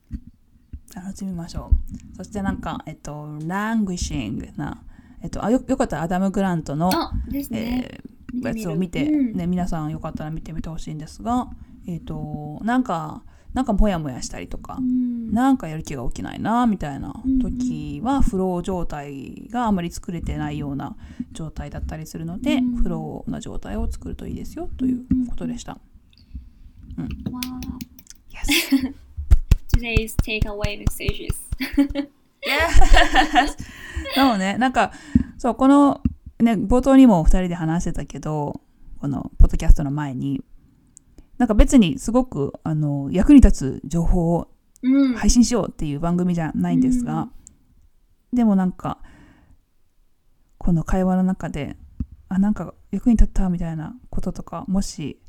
[0.93, 1.71] 楽しみましょ
[2.13, 2.15] う。
[2.17, 4.83] そしてなんかえっとラングイシングな
[5.21, 6.89] えっとあよよかったらアダム・グラントの
[7.29, 7.47] ね。
[7.51, 9.37] えーやつを見て、うん。
[9.37, 11.49] ね、皆さんよかったら見てみてほしいんですが、
[11.87, 13.23] えっ、と、なんか、
[13.53, 20.95] なんかモヤモヤしたりとか、うんなんかやる気が起きないな、みたいな時は、フロー状態があまり作れてないような
[21.33, 25.77] 状態だったりするので、うんフローな状態を作るといいですよ、ということでした。
[26.97, 27.07] Wow.
[28.31, 28.93] Yes!
[29.75, 31.35] Today's takeaway messages.
[34.37, 34.91] ね、なんか、
[35.37, 36.01] そう、この、
[36.39, 38.61] ね、冒頭にも2人で話してたけど、
[38.99, 40.41] このポッドキャストの前に、
[41.37, 44.47] なんか別にすごくあの役に立つ情報を
[44.83, 45.13] うん。
[45.15, 47.29] 配信しようっていう番組じゃないんですが、
[48.31, 48.99] でもなんか
[50.57, 51.75] この会話の中で
[52.29, 55.19] あなんか役に立ったみたいなこととかもし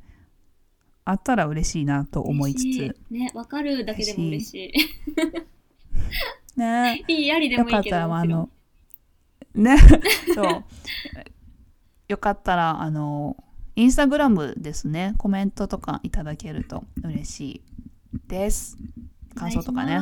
[1.05, 4.73] あったら嬉しいなと思いつついね、わかるだけでも嬉し
[6.57, 7.13] ねい。
[7.25, 7.97] いい、ありでよもいいけど。
[7.97, 8.51] かったらあの
[9.55, 9.77] ね
[10.35, 10.65] そう
[12.09, 13.37] よかったらあの
[13.79, 15.15] インスタグラムですね。
[15.19, 17.63] コメントとかいただけると嬉しい
[18.27, 18.77] です。
[19.37, 20.01] 感想とかね。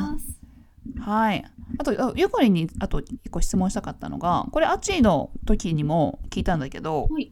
[0.99, 1.45] はい。
[1.77, 7.29] あと、あゆかりに、あと一個質問したかったのが、これ、アチの時にも聞いたんだけど、はい。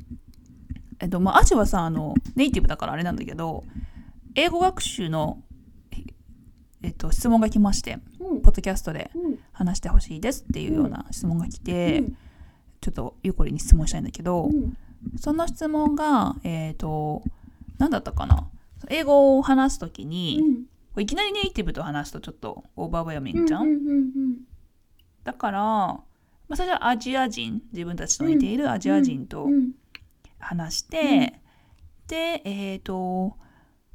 [1.00, 3.64] えっと、まあ、アチはさ、あの、ネイティブだからあれなんだけど、
[4.36, 5.42] 英語学習の、
[6.84, 8.42] えっと、質問が来まして、うん。
[8.44, 9.40] ポッドキャストでうん。
[9.52, 12.18] 話してほしいですっていうような質問が来て、うん。
[12.82, 14.78] ちょっとゆこりに質問したいんだけど、うん
[15.20, 17.24] その質問が、えっと、
[17.78, 18.48] 何だったかな？
[18.90, 21.02] 英語を話すときに、うん。
[21.02, 24.38] いきなりネイティブと話すとちょっとオーバーウェアミングじゃん、うんうんうん
[25.26, 26.04] だから、ま
[26.52, 29.72] あ、最初はアジア人自分たちと似ているアジア人とうん
[30.40, 31.42] 話して、
[32.08, 33.36] でえっ、と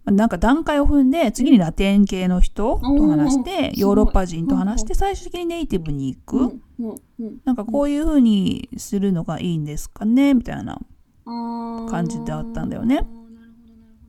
[0.04, 6.62] まあなんか段階を踏んで次にラテン系の人と話してヨーロッパ人と話しすて最終的にネイティブに行く、うん。
[6.80, 6.94] うん。
[7.20, 7.40] うん。
[7.44, 10.34] なんかこういう風にするのがいいんですかね？
[10.34, 10.80] みたいな
[11.24, 13.06] 感じであったんだよね。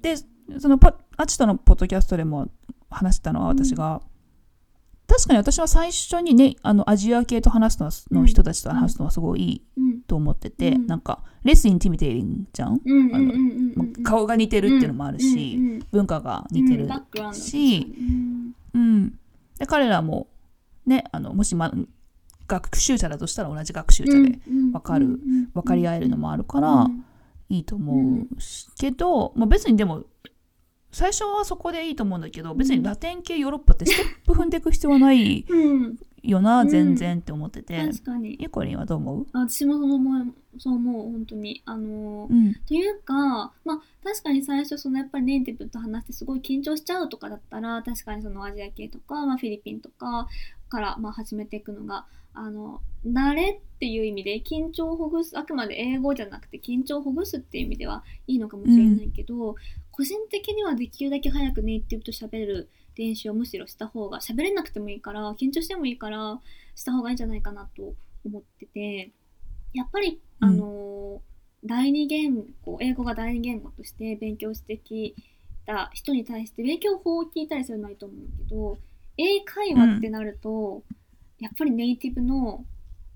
[0.01, 0.15] で
[0.59, 2.49] そのパアチとのポッドキャストでも
[2.89, 4.01] 話したのは私が、
[5.07, 10.01] 確かに私は最初にねあのアジア系と話すのはの人たちと話すのはすごいいいうん。
[10.01, 10.87] と思ってて、うん。
[10.87, 16.87] なんかレスインティミテイリンじゃん、うんうんうんあの顔が似てるっていうのもあるし、うんうん文化が似てる
[17.33, 19.19] し、うんうん。
[19.59, 20.27] で彼らも
[20.85, 21.71] ねあのもし、ま、
[22.59, 25.19] 学習者だとしたら同じ学習者でうんわかる
[25.53, 27.05] 分かり合えるのもあるから、うん。
[27.49, 30.03] いいと思うしけど、まあ、別にでも
[30.91, 35.97] 最初はそこでいいと思うんだけど別にラテン系ヨーロッパってステップ踏んでいく必要はない うん。
[36.23, 38.37] よな、うん全然って思ってて、確かに。
[38.39, 39.27] ゆこりんはどう思う？
[39.33, 41.63] 私もそう思うそう思う本当に。
[41.65, 42.53] あのーうん。
[42.67, 43.15] というか、
[43.65, 50.27] まあ、確かに最初そのやっぱりネイティブと話してすごい緊張しちゃうとかだったら確かにそのアジア系とか、まあ、フィリピンとか
[50.69, 59.55] からまあ始めていくのがあの慣れっていう意味で緊張をほぐすあくまで英語じゃなくて緊張をほぐすっていう意味ではいいのかもしれないけど、
[59.91, 66.39] 個人的にはできるだけ早くネイティブと喋る練習をむしろした方が喋れなくてもいいから緊張してもいいから
[66.75, 67.93] した方がいいんじゃないかなと
[68.25, 69.11] 思ってて
[69.73, 71.31] やっぱりあのー
[71.63, 75.15] 第二言語英語が第二言語として勉強してき
[75.65, 78.77] た人に対して勉強法を聞いたりするのはいいと思うけど
[79.17, 80.83] 英会話ってなると、
[81.41, 82.65] やっぱりネイティブの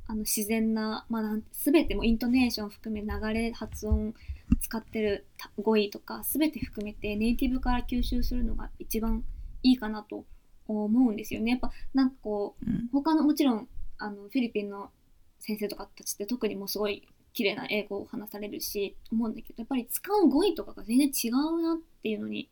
[0.07, 4.13] あの自然な、まあ、全てもイントネーション含め流れ発音
[4.61, 9.23] 使ってるた語彙とか全て含めてネイティブから吸収するのが一番
[9.63, 10.23] いいかなと
[10.67, 11.51] 思うんですよね。
[11.51, 12.89] やっぱなんかこううん。
[12.91, 13.67] 他のもちろん
[13.97, 14.91] あのフィリピンの
[15.39, 22.49] 先生とかたちって特にもうすごい綺麗な英語を話されるし思うんだけどやっぱり使う語彙とかが全然違うなっていうのに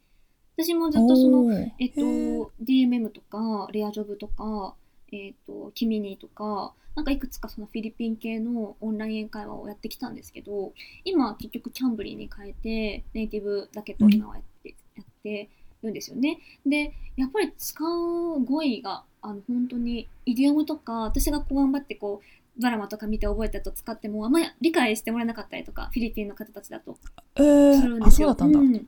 [0.55, 4.75] 私もずっとそのえっと DMM とか、レアジョブとか、
[5.13, 10.73] えっと、キミニーとか、なんかいくつかそのフィリピン系のオンライン英会話をやってきたんですけど、
[11.05, 15.49] 今は結局キャンブリーに変えて、ネイティブだけと今はやって,、やって
[15.81, 16.39] るんですよね。
[16.65, 26.97] で、やっぱり使う語彙が、あの、本当に、イディオムとか、私がこう頑張ってこう、ドラマとか見て覚えたやつを使っても、あんまり理解してもらえなかったりとか、フィリピンの方たちだと。
[27.35, 28.27] するんですよ。
[28.27, 28.87] そうだったんだ、うん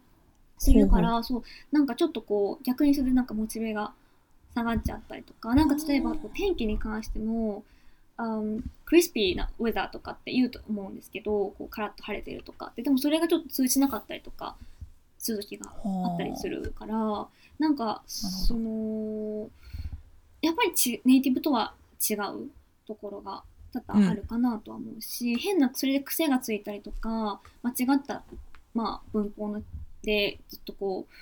[0.58, 3.94] するから、そう、なんかちょっとこう、逆にそれでなんかモチベが
[4.56, 7.64] 下がっちゃったりとか、なんか例えばこう天気に関しても、
[8.18, 8.42] あ
[8.86, 14.56] クリスピーなウェザーとかって言うと思うんですけど、こうカラッと晴れてるとかって、でもそれがちょっと通じなかったりとか
[15.20, 17.28] する時があったりするから、
[17.60, 19.50] なんか、その、
[20.42, 21.74] やっぱりちネイティブとは
[22.10, 22.50] 違う
[22.88, 23.44] ところが
[23.74, 28.24] 多々あるかなとは思うし、変なそれで癖がついたりとか間違った、
[28.74, 29.62] まあ、文法の
[30.04, 31.14] でずっとこう、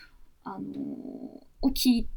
[0.44, 2.08] あのーを聞い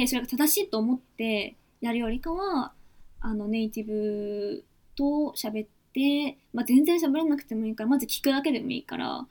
[0.00, 2.72] てそれが正しいと思ってやるよりかは
[3.20, 4.64] あのネイティブ
[4.96, 9.26] と喋って、まあ、全然喋れなくてもいいからまず聞くだけでもいいから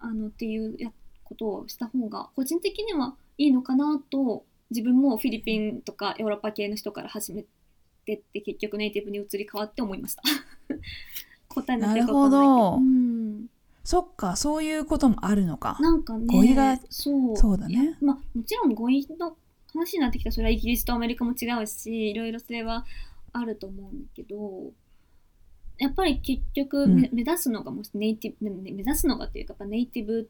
[0.00, 0.90] あのっていうや
[1.24, 7.44] ことをした方が個人的にはいいのかなと自分もフィリピンとかヨーロッパ系の人から始め
[8.04, 10.22] てって結局ネイティブに移り変わって思いました。
[11.48, 12.76] 答えになるほど。
[12.76, 13.46] うん。
[13.84, 15.78] そっかそういうこともあるのか。
[15.80, 17.36] なんかね、語彙がそう。
[17.36, 17.96] そうだね。
[18.02, 19.34] まあ、もちろん語彙の
[19.72, 20.28] 話になってきた。
[20.28, 22.84] らそれはイギリスとアメリカも違うしいろいろそれは
[23.32, 24.72] あると思うんだけど
[25.78, 27.00] やっぱり結局うん。
[27.00, 30.28] め、目指すのがもしネイティブね目指すのがっていうかやっぱネイティブ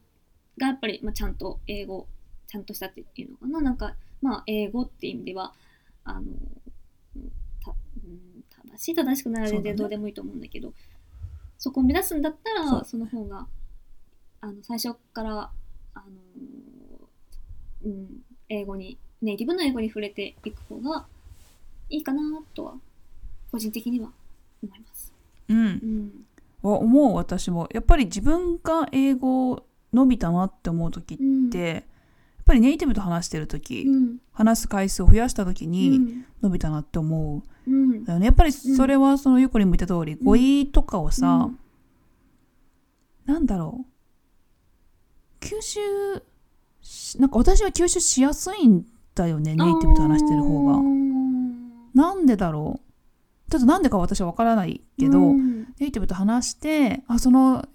[0.57, 2.07] がやっぱり、まあ、ちゃんと英語
[2.47, 3.61] ちゃんとしたっていうのかな。
[3.61, 5.53] なんかまあ英語っていう意味では
[6.03, 7.31] あのうん
[7.63, 10.73] たうん正しい正しくなら全然どうでもいいと思うんだけど
[11.57, 13.47] そこを目指すんだったらその方が
[14.41, 15.51] あの最初から
[15.93, 16.05] あの、
[17.85, 18.07] うん、
[18.47, 21.05] 英語にネイティブの英語に触れていく方が
[21.89, 22.21] いいかな
[22.53, 22.73] とは
[23.51, 24.09] 個人的には
[24.63, 25.13] 思います。
[25.49, 25.57] うん。
[25.57, 26.11] うん、
[26.61, 27.67] わ思う私も。
[27.73, 31.49] やっぱり自分が英語伸びたなって思う時って、うん。
[31.51, 31.83] やっ
[32.45, 34.17] ぱりネイティブと話してる時、うん。
[34.31, 36.25] 話す回数を増やした時うにん。
[36.41, 37.69] 伸びたなって思う。
[37.69, 38.03] うん。
[38.05, 38.27] だよね。
[38.27, 41.49] やっぱりそれはそのゆこりも言った通り、語彙とかをさ、
[43.25, 43.85] なんだろ
[45.41, 45.45] う。
[45.45, 45.79] 吸収
[46.81, 48.85] しなんか私は吸収しやすいん
[49.19, 50.79] だよねネイティブと話してる方が。
[51.93, 53.51] なんでだろう？
[53.51, 55.73] ちょっとなんでか私は分からないけど、うん。
[55.79, 57.65] ネイティブと話してあその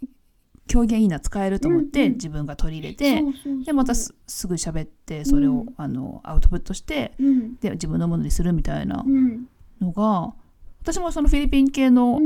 [0.72, 3.22] 表現いいな使えると思って、自分が取り入れて
[3.66, 5.74] でまたすすぐ喋ってそれを、うん。
[5.76, 7.56] あのアウトプットしてうん。
[7.56, 9.46] で自分のものにするみたいなうん。
[9.80, 10.32] のが
[10.80, 12.18] 私もそのフィリピン系のオ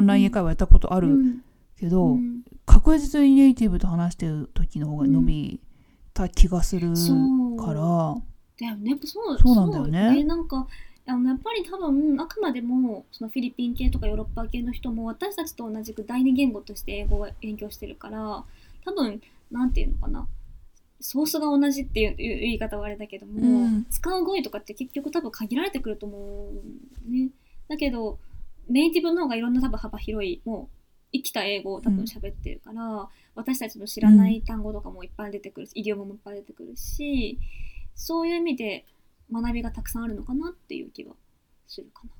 [0.00, 1.40] ンライン英会話やったことあるうん。
[1.78, 2.42] けど、うん。
[2.64, 5.60] 確実にネイティブと話してる時の方が伸び
[6.14, 6.94] た気がする
[7.58, 8.14] から、
[8.58, 8.90] だよね。
[8.90, 10.14] やっぱそうそうなんだよね。
[10.14, 10.66] そうなんか
[11.08, 18.44] あのやっぱり多分あくまでもそのフィリピン系とかヨーロッパ系の人も私たちと同じく第二言語として英語を勉強してるから
[18.84, 20.26] 多分なんていうのかな。
[20.98, 23.86] ソースが同じっていう言い方はあれだけども、うん。
[23.90, 26.50] 使う語彙とかって結局多分限られてくると思
[27.08, 27.28] うね。
[27.68, 28.18] だけど
[28.68, 30.76] ネイティブの方がいろんな多分幅広いもう
[31.12, 37.38] 生きた英語を多分喋ってるから、私たちの知らない単語とかもいっぱい出てくるし、イディオムもいっぱい出てくるし
[37.96, 38.86] そういう意味で
[39.32, 41.14] 学びがたくさんあるのかなっていう気は
[41.66, 42.10] するかな。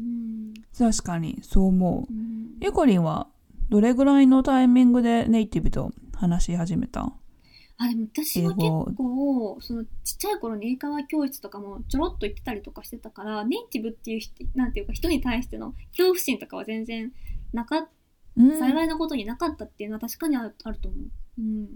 [0.00, 0.54] うん。
[0.76, 2.12] 確かにそう思う。
[2.12, 2.58] うん。
[2.60, 3.28] ゆこりんは
[3.70, 7.12] どれぐらいのタイミングでネイティブと話し始めた？
[7.78, 17.12] あでも私は結構そのちっちゃい頃に英会話教室とかもちょろっと行ってたりとかしてたからネイティブっていう人なんていうか人に対しての恐怖心とかは全然
[17.52, 17.88] なかっ
[18.36, 18.58] うん。
[18.58, 21.00] 幸いなことになかったっていうのは確かにあるあると思う。
[21.40, 21.68] うん、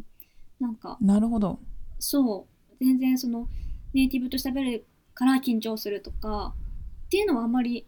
[0.59, 1.61] なんかなるほど。
[2.01, 3.49] そう全然その
[3.95, 6.55] ネイティブと喋るから緊張するとか
[7.07, 7.87] っていうのはあんまり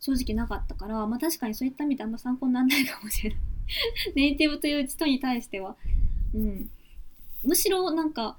[0.00, 3.38] 正直なかったからまあ確かにそういった意味であんま参考にならないかもしれない。
[4.14, 5.76] ネイティブという人に対しては、
[6.34, 6.70] うん、
[7.44, 8.36] むしろなんか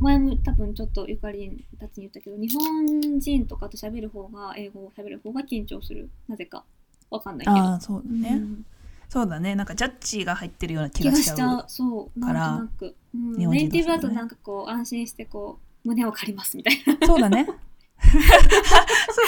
[0.00, 6.10] 前も多分ちょっとゆかりんたちに言ったけど日本人とかと喋る方が英語を喋る方が緊張する。
[6.28, 6.64] なぜか。
[7.10, 7.56] わかんないけど。
[7.56, 8.66] ああそうだね、うん
[9.08, 9.54] そうだね。
[9.54, 12.20] なんかジャッジが入ってるような気気がしちゃうそう。
[12.20, 13.50] からなんとなく、うん。
[13.50, 17.06] ネイティブだとなんかこう安心してこう胸を借りますみたいな。
[17.06, 17.46] そうだね。
[17.46, 17.56] そう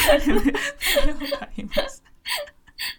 [0.06, 0.52] だね。
[0.78, 2.02] それわかります。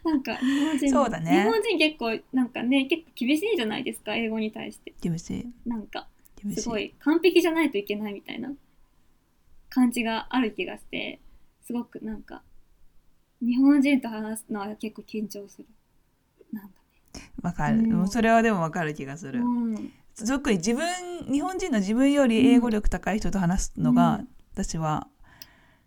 [0.04, 1.44] なんか日本人そうだね。
[1.44, 4.94] 日本人結構なんかね結構厳しいじゃないですか英語に対して。
[5.02, 5.48] 厳しい。
[5.68, 6.08] なんか
[6.56, 8.52] すごい完璧じゃないといけないみたいな。
[9.74, 11.22] 感じがある気がして
[11.66, 12.44] すごくなんか
[13.42, 15.66] 日本人と話すのは結構緊張する
[16.52, 16.70] なん
[17.42, 17.94] わかる、うん。
[17.94, 19.92] もうそれはでもわかる気がすだる、うん。
[20.28, 20.86] 特に自分
[21.32, 24.28] 日本人の自分より英語力高い人と話すのが、うん。
[24.54, 25.08] 私は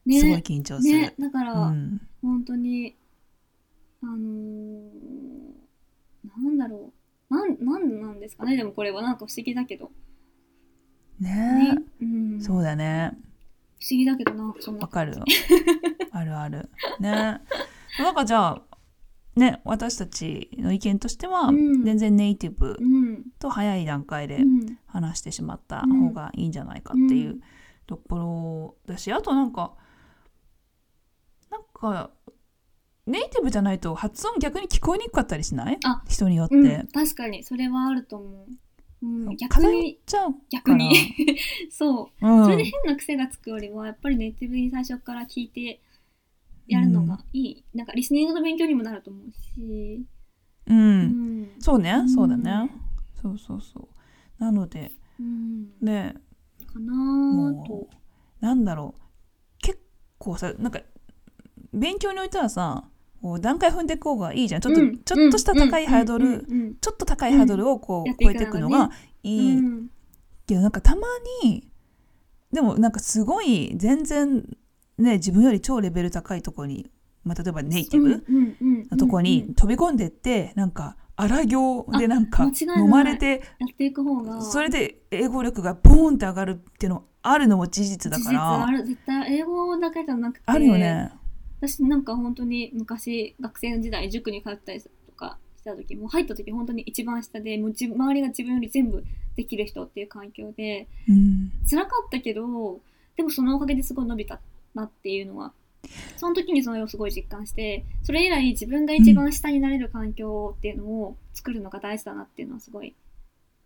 [0.06, 1.14] ねすごい緊張する、ね。
[1.18, 2.96] だから、うん、本当に
[4.02, 5.64] あのー
[6.42, 6.92] なんだろ
[7.30, 7.34] う。
[7.34, 8.56] なんなんなんですかね。
[8.56, 9.90] でもこれはなんか不思議だけど。
[11.20, 11.74] ね。
[11.74, 13.12] ね、うん、そうだね。
[13.80, 15.14] 不思議だけどなんかそんなわかる。
[16.12, 16.70] あるある。
[17.00, 17.40] ね。
[17.98, 18.62] なんかじゃあ
[19.36, 21.84] ね私たちの意見としては、うん。
[21.84, 23.24] 全然ネイティブうん。
[23.38, 24.78] と早い段階でうん。
[24.86, 27.40] 話してしまった方がいいんじゃないかっていううん。
[27.86, 29.74] ところだし、あとなんか
[31.50, 32.10] なんか
[33.06, 35.78] ネイティブじゃないと発音逆に聞こえにくかったりしない？
[35.84, 37.42] あ人によって、うん、確かに。
[37.44, 38.46] それはあると思
[39.02, 40.00] う、うん、逆に。
[40.48, 40.96] 逆に。
[41.70, 42.26] そう。
[42.26, 42.44] うん。
[42.44, 45.82] それで変な癖がつくよりはやっぱりネイティブに最初から聞いて
[46.66, 50.06] やるのがいい、なんかリスニングの勉強にもなると思うし、
[50.66, 51.48] うん、うん。
[51.60, 52.08] そうね、うん。
[52.08, 52.70] そうだね。
[53.20, 54.42] そうそうそう。
[54.42, 54.92] なので。
[55.20, 56.14] うん、ね。
[56.66, 57.88] かなと。
[57.90, 59.02] うなんだろう。
[59.58, 59.78] 結
[60.18, 60.80] 構さなんか
[61.72, 62.84] 勉強においてはさ
[63.22, 64.60] こう段階踏んでいく方がいいじゃん。
[64.60, 64.98] ちょっと、うん。
[64.98, 66.32] ちょっとした高いハードル、うん。
[66.34, 66.38] う
[66.70, 66.74] ん。
[66.76, 68.90] ちょっと高いハードルをこう、超えていくのが
[69.22, 69.90] いい、うん。
[70.46, 71.06] けどなんかたま
[71.42, 71.66] に
[72.52, 74.46] でもなんかすごい全然
[74.98, 76.90] ね自分より超レベル高いところに、
[77.24, 78.24] まあ、例えばネイティブ
[78.90, 84.42] のところに飛び込んでってなんか荒行でなんか飲まれてやっていく方が。
[84.42, 88.84] それで英語力がボーンって上がるっていうのあるのも事実だか事実あらる。
[88.84, 91.12] 絶対英語だけじゃなくてあるよね。
[91.60, 99.04] 私なんか本当に昔学生の時代塾に通ったりとかした時も入った時本当に一番下でもう周りが自分より全部
[99.36, 101.52] できる人っていう環境でうん。
[101.68, 102.80] 辛かったけど
[103.16, 104.40] でもそのおかげですごい伸びた
[104.74, 105.52] なっていうのは
[106.16, 112.94] その時にそれをすごい実感してそれ以来自分が一番下になれる環境っていうのを作るのが大事だなっていうのはすごい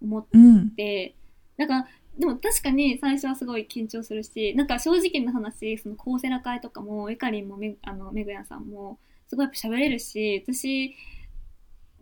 [0.03, 1.15] 思っうんて
[1.57, 8.99] なんかでも確かに最初はすごい緊張するしなんか正直な話そのコーセラ会とかもエカリンもめあのメグヤンさんも
[9.29, 10.95] すごいやっぱ喋れるし私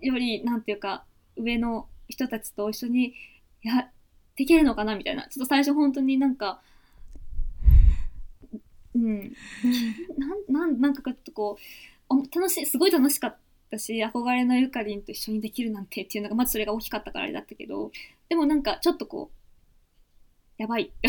[0.00, 1.04] よりなんていうか
[1.36, 3.14] 上の人たちと一緒に
[3.62, 3.90] や
[4.36, 6.60] できるのかなみたいなちょっと最初本当になんか
[8.96, 9.36] うん。
[10.18, 11.58] なんなんなんかちょっとこ
[12.10, 13.36] うお楽しいすごい楽しかっ
[13.70, 17.90] たし憧れのゆかりんと一緒にできるなんてっていうのがまずそれが大きかったからあれだったけど
[18.28, 20.84] でもなんかちょっとこうやばい。
[20.84, 21.08] って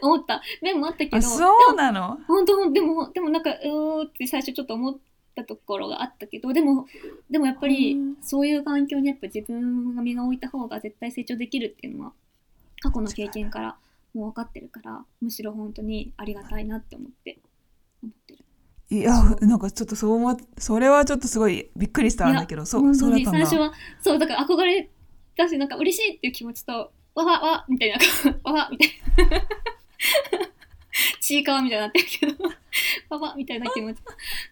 [0.00, 2.18] 思った面もあったけどあそうなの？
[2.26, 4.96] 本当でもでもなんかうーって最初ちょっと思っ
[5.36, 6.86] たところがあったけどでも
[7.30, 12.12] でもやっぱりうんそういう環境にやっぱ自分が身が置いた方が絶対成長できるっていうのは
[12.80, 13.76] 過去の経験から
[14.14, 17.38] もう分かってるからむしろ本当にありがたいなって思って
[18.02, 18.44] 思ってる。
[18.90, 23.38] いやなんかちょっとそう思っそれはちょっとすごいびっくりしたんだけどそうそうだったんだ。
[23.38, 23.72] に最初は
[24.02, 24.90] そうだから憧れ
[25.36, 27.96] だしなんか嬉しいっていう気持ちとわわわみたいな
[28.44, 28.88] わわみたい
[29.30, 29.42] な。
[31.20, 32.44] ちいかわみたいになってるけど
[33.08, 34.02] わわみたいな気持ち。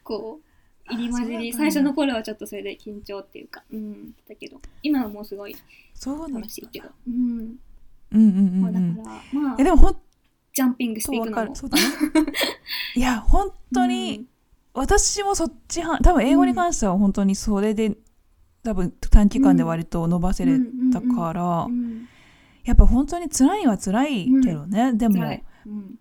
[0.03, 5.57] こう入り混じり最初の頃はちょっとそれで緊張っていうかうんだけど今はもうすごい
[5.95, 6.41] そうなんだ。
[6.41, 7.59] 楽しいけどうん、
[8.13, 8.97] うんうんうんうん。
[8.97, 9.97] からまあえでも本
[10.53, 11.55] ジャンピングしていくのも。
[11.55, 11.83] そうだね。
[12.97, 14.27] いや本当に、
[14.75, 17.97] 私もそっちは多分英語に関しては本当にそれで、
[18.63, 20.59] 多分短期間で割と伸ばせれ
[20.93, 22.09] たから、うんうん
[22.65, 25.45] やっぱ本当に辛いは辛いけどね、でも辛い。
[25.67, 25.99] うん。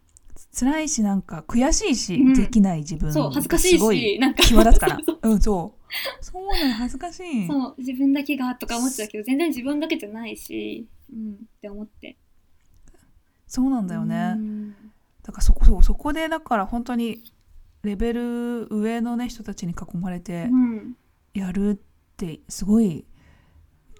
[0.53, 2.33] 辛いしなんか悔しいし、うん。
[2.33, 4.43] できない自分そう恥ずかしいしなんか。
[4.43, 4.99] 際立つから。
[5.05, 5.19] そう。
[5.23, 6.23] うんそう。
[6.23, 7.47] そうなの恥ずかしい。
[7.47, 12.17] そう自分だけがとか思っちゃうけど全然自分だけじゃないし、うん、って思って。
[13.47, 14.75] そうなんだよね、うん。
[15.23, 17.23] だからそこそうそこでだから本当に
[17.83, 20.97] レベル上のね人たちに囲まれてうん
[21.33, 21.75] やるっ
[22.17, 23.05] てすごい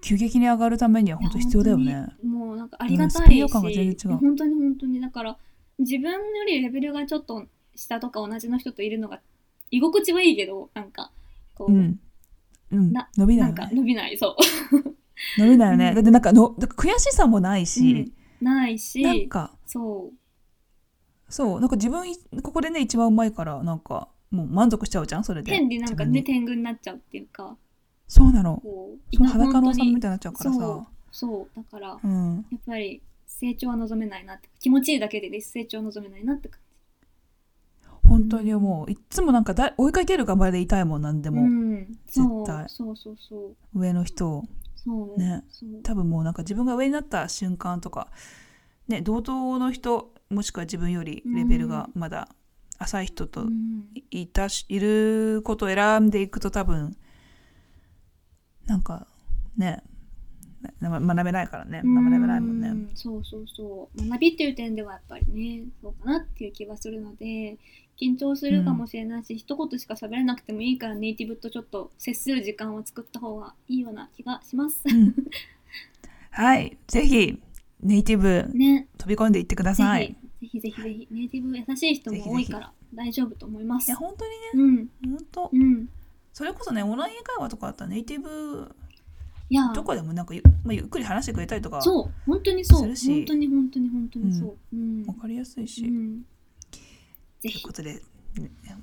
[0.02, 2.08] 急激に上がるためには本当必要だよね。
[2.24, 4.18] もうなんかありがたいし、うん感が全然違う。
[4.18, 5.02] 本当に本当に。
[5.02, 5.38] だから
[5.80, 7.46] 自分よりレベルがちょっと
[7.76, 9.20] 下とか同じの人といるのが
[9.72, 11.12] 居心地はいいけどなんか
[11.56, 12.00] こう、うん。
[12.72, 12.94] うん。
[12.94, 13.76] な、伸びなないんかよね。
[13.76, 14.96] 伸びないそう
[15.38, 15.90] 伸びないよね。
[15.90, 15.96] うん。
[15.96, 19.52] だってなんかのだから悔しさもないし、ないしなんか。
[19.66, 20.14] そう。
[21.30, 21.60] そう。
[21.60, 25.24] なんか自分いここでね一番うまいからなんかもう満足しちゃうじゃん？
[25.24, 25.52] それで。
[25.52, 27.56] 変になんかね天狗になっちゃうっていうか。
[28.08, 28.62] そうなの。
[29.14, 30.88] その裸の王本当に様みたいになっちゃうからそさ。
[31.12, 31.56] そう。
[31.56, 32.46] だからうん。
[32.52, 34.50] やっぱり成長は望めないなって。
[34.60, 36.60] 気持ちいいだけで成長は望めないなって感
[38.08, 38.92] 本当にもう。
[38.92, 42.46] いっつもなんかだ追いかける頑張りでいたいもんなんでじも、うん、そう。
[42.46, 43.38] 絶対そうそうそ
[43.76, 43.80] う。
[43.80, 44.46] 上の人を
[44.84, 45.44] そうね。
[45.84, 48.08] 多分もうなんか自分が上になった瞬間とか、
[48.88, 52.30] ね、同等の人もしくは自分よりレベルがまだ
[52.78, 53.86] 浅い人とうん。
[54.12, 56.96] いたし、いることを選んでいくと多分
[58.66, 59.08] なんか
[59.58, 59.84] ね。
[60.82, 61.82] な学べないからね。
[61.84, 62.70] 学べないもんね。
[62.70, 64.10] うんそうそうそう。
[64.10, 67.58] 学びっていう点ではやっぱりねそうかなっていう気はするので
[68.00, 74.84] 緊張するかもしれないし、一言しか喋れなくてもいいからネイティブとちょっと接する時間を作った方がいいような気がします。
[74.86, 75.14] うん。
[76.32, 76.78] はい。
[76.88, 77.42] ぜひ
[77.82, 78.88] ネイティブね。
[78.98, 80.16] 飛び込んでいってくだぜさい。
[80.42, 81.08] ひぜひぜひぜひ。
[81.12, 83.88] ネイティブ優しい人も多いから大丈夫と思います。
[83.88, 84.90] いや本当にね。
[85.04, 85.16] うん。
[85.18, 85.50] 本当。
[85.52, 85.90] うん。
[86.32, 88.74] それこそねオンライン会話とかだったらネイティブ
[89.50, 89.74] いや。
[89.74, 92.12] どこでもなんかゆ,、まあ、ゆっくり話してくれたりとかそう。
[92.26, 92.88] 本当にそう。
[92.88, 94.58] 本当に本当に本当にそう。
[94.74, 95.06] うん。
[95.06, 96.24] わかりやすいし、うん
[97.42, 98.02] ぜというひことで、ね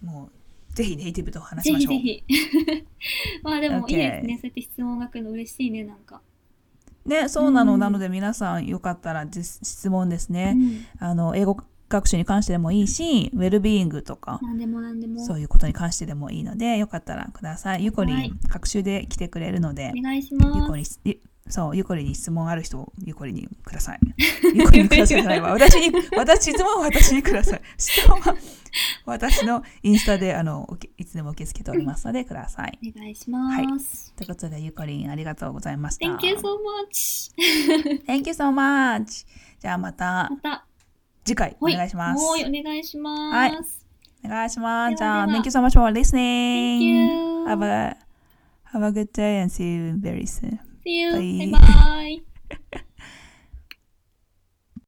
[0.03, 2.01] もうぜひネイティブと話ぜしましょう。
[2.01, 2.35] ひぜ
[2.69, 2.85] ひ。
[3.43, 4.35] まあでもいいですね。
[4.37, 6.21] そうやって質問が来るの嬉しいね、なんか。
[7.07, 11.57] ね、そうなの、うんなので皆さんよかったら実質問ですうね、んあの英語
[11.89, 15.25] 学習に関してでもいいし、ウェルビーイングとか、何でも何でも。
[15.25, 17.85] そういうことに関してでもいいので、よかったらください。
[17.85, 21.01] ゆこりん、はい学習で来てくれるので、お願いしゆまこりす。
[21.47, 24.01] に、そう、ゆこりに質問ある人、ゆこりにください。
[24.55, 25.53] ゆこりにくださいじゃないわ。
[25.53, 27.61] 私に、私、質問は私にください。
[27.79, 28.37] 質問は
[29.05, 32.79] 私のインスタで、あの、いつでも受け付けておりますので、ください。
[32.95, 34.13] お願いします。
[34.15, 36.07] ということで、ゆこりん、ありがとうございました。
[36.07, 36.57] Thank you so
[36.91, 37.33] much.
[38.07, 39.27] Thank you so much.
[39.61, 40.67] じゃあまたまた、
[41.25, 42.25] 次回おはい願いします。
[42.25, 43.35] はい、お願いします。
[43.35, 43.87] はい
[44.25, 44.97] お願いします。
[44.97, 46.79] じゃあ、Thank you so much for listening.
[46.79, 47.47] Thank you.
[47.47, 47.97] Have a,
[48.73, 50.66] have a good day and see you very soon.
[50.87, 51.11] See you!
[51.11, 52.23] バイバイ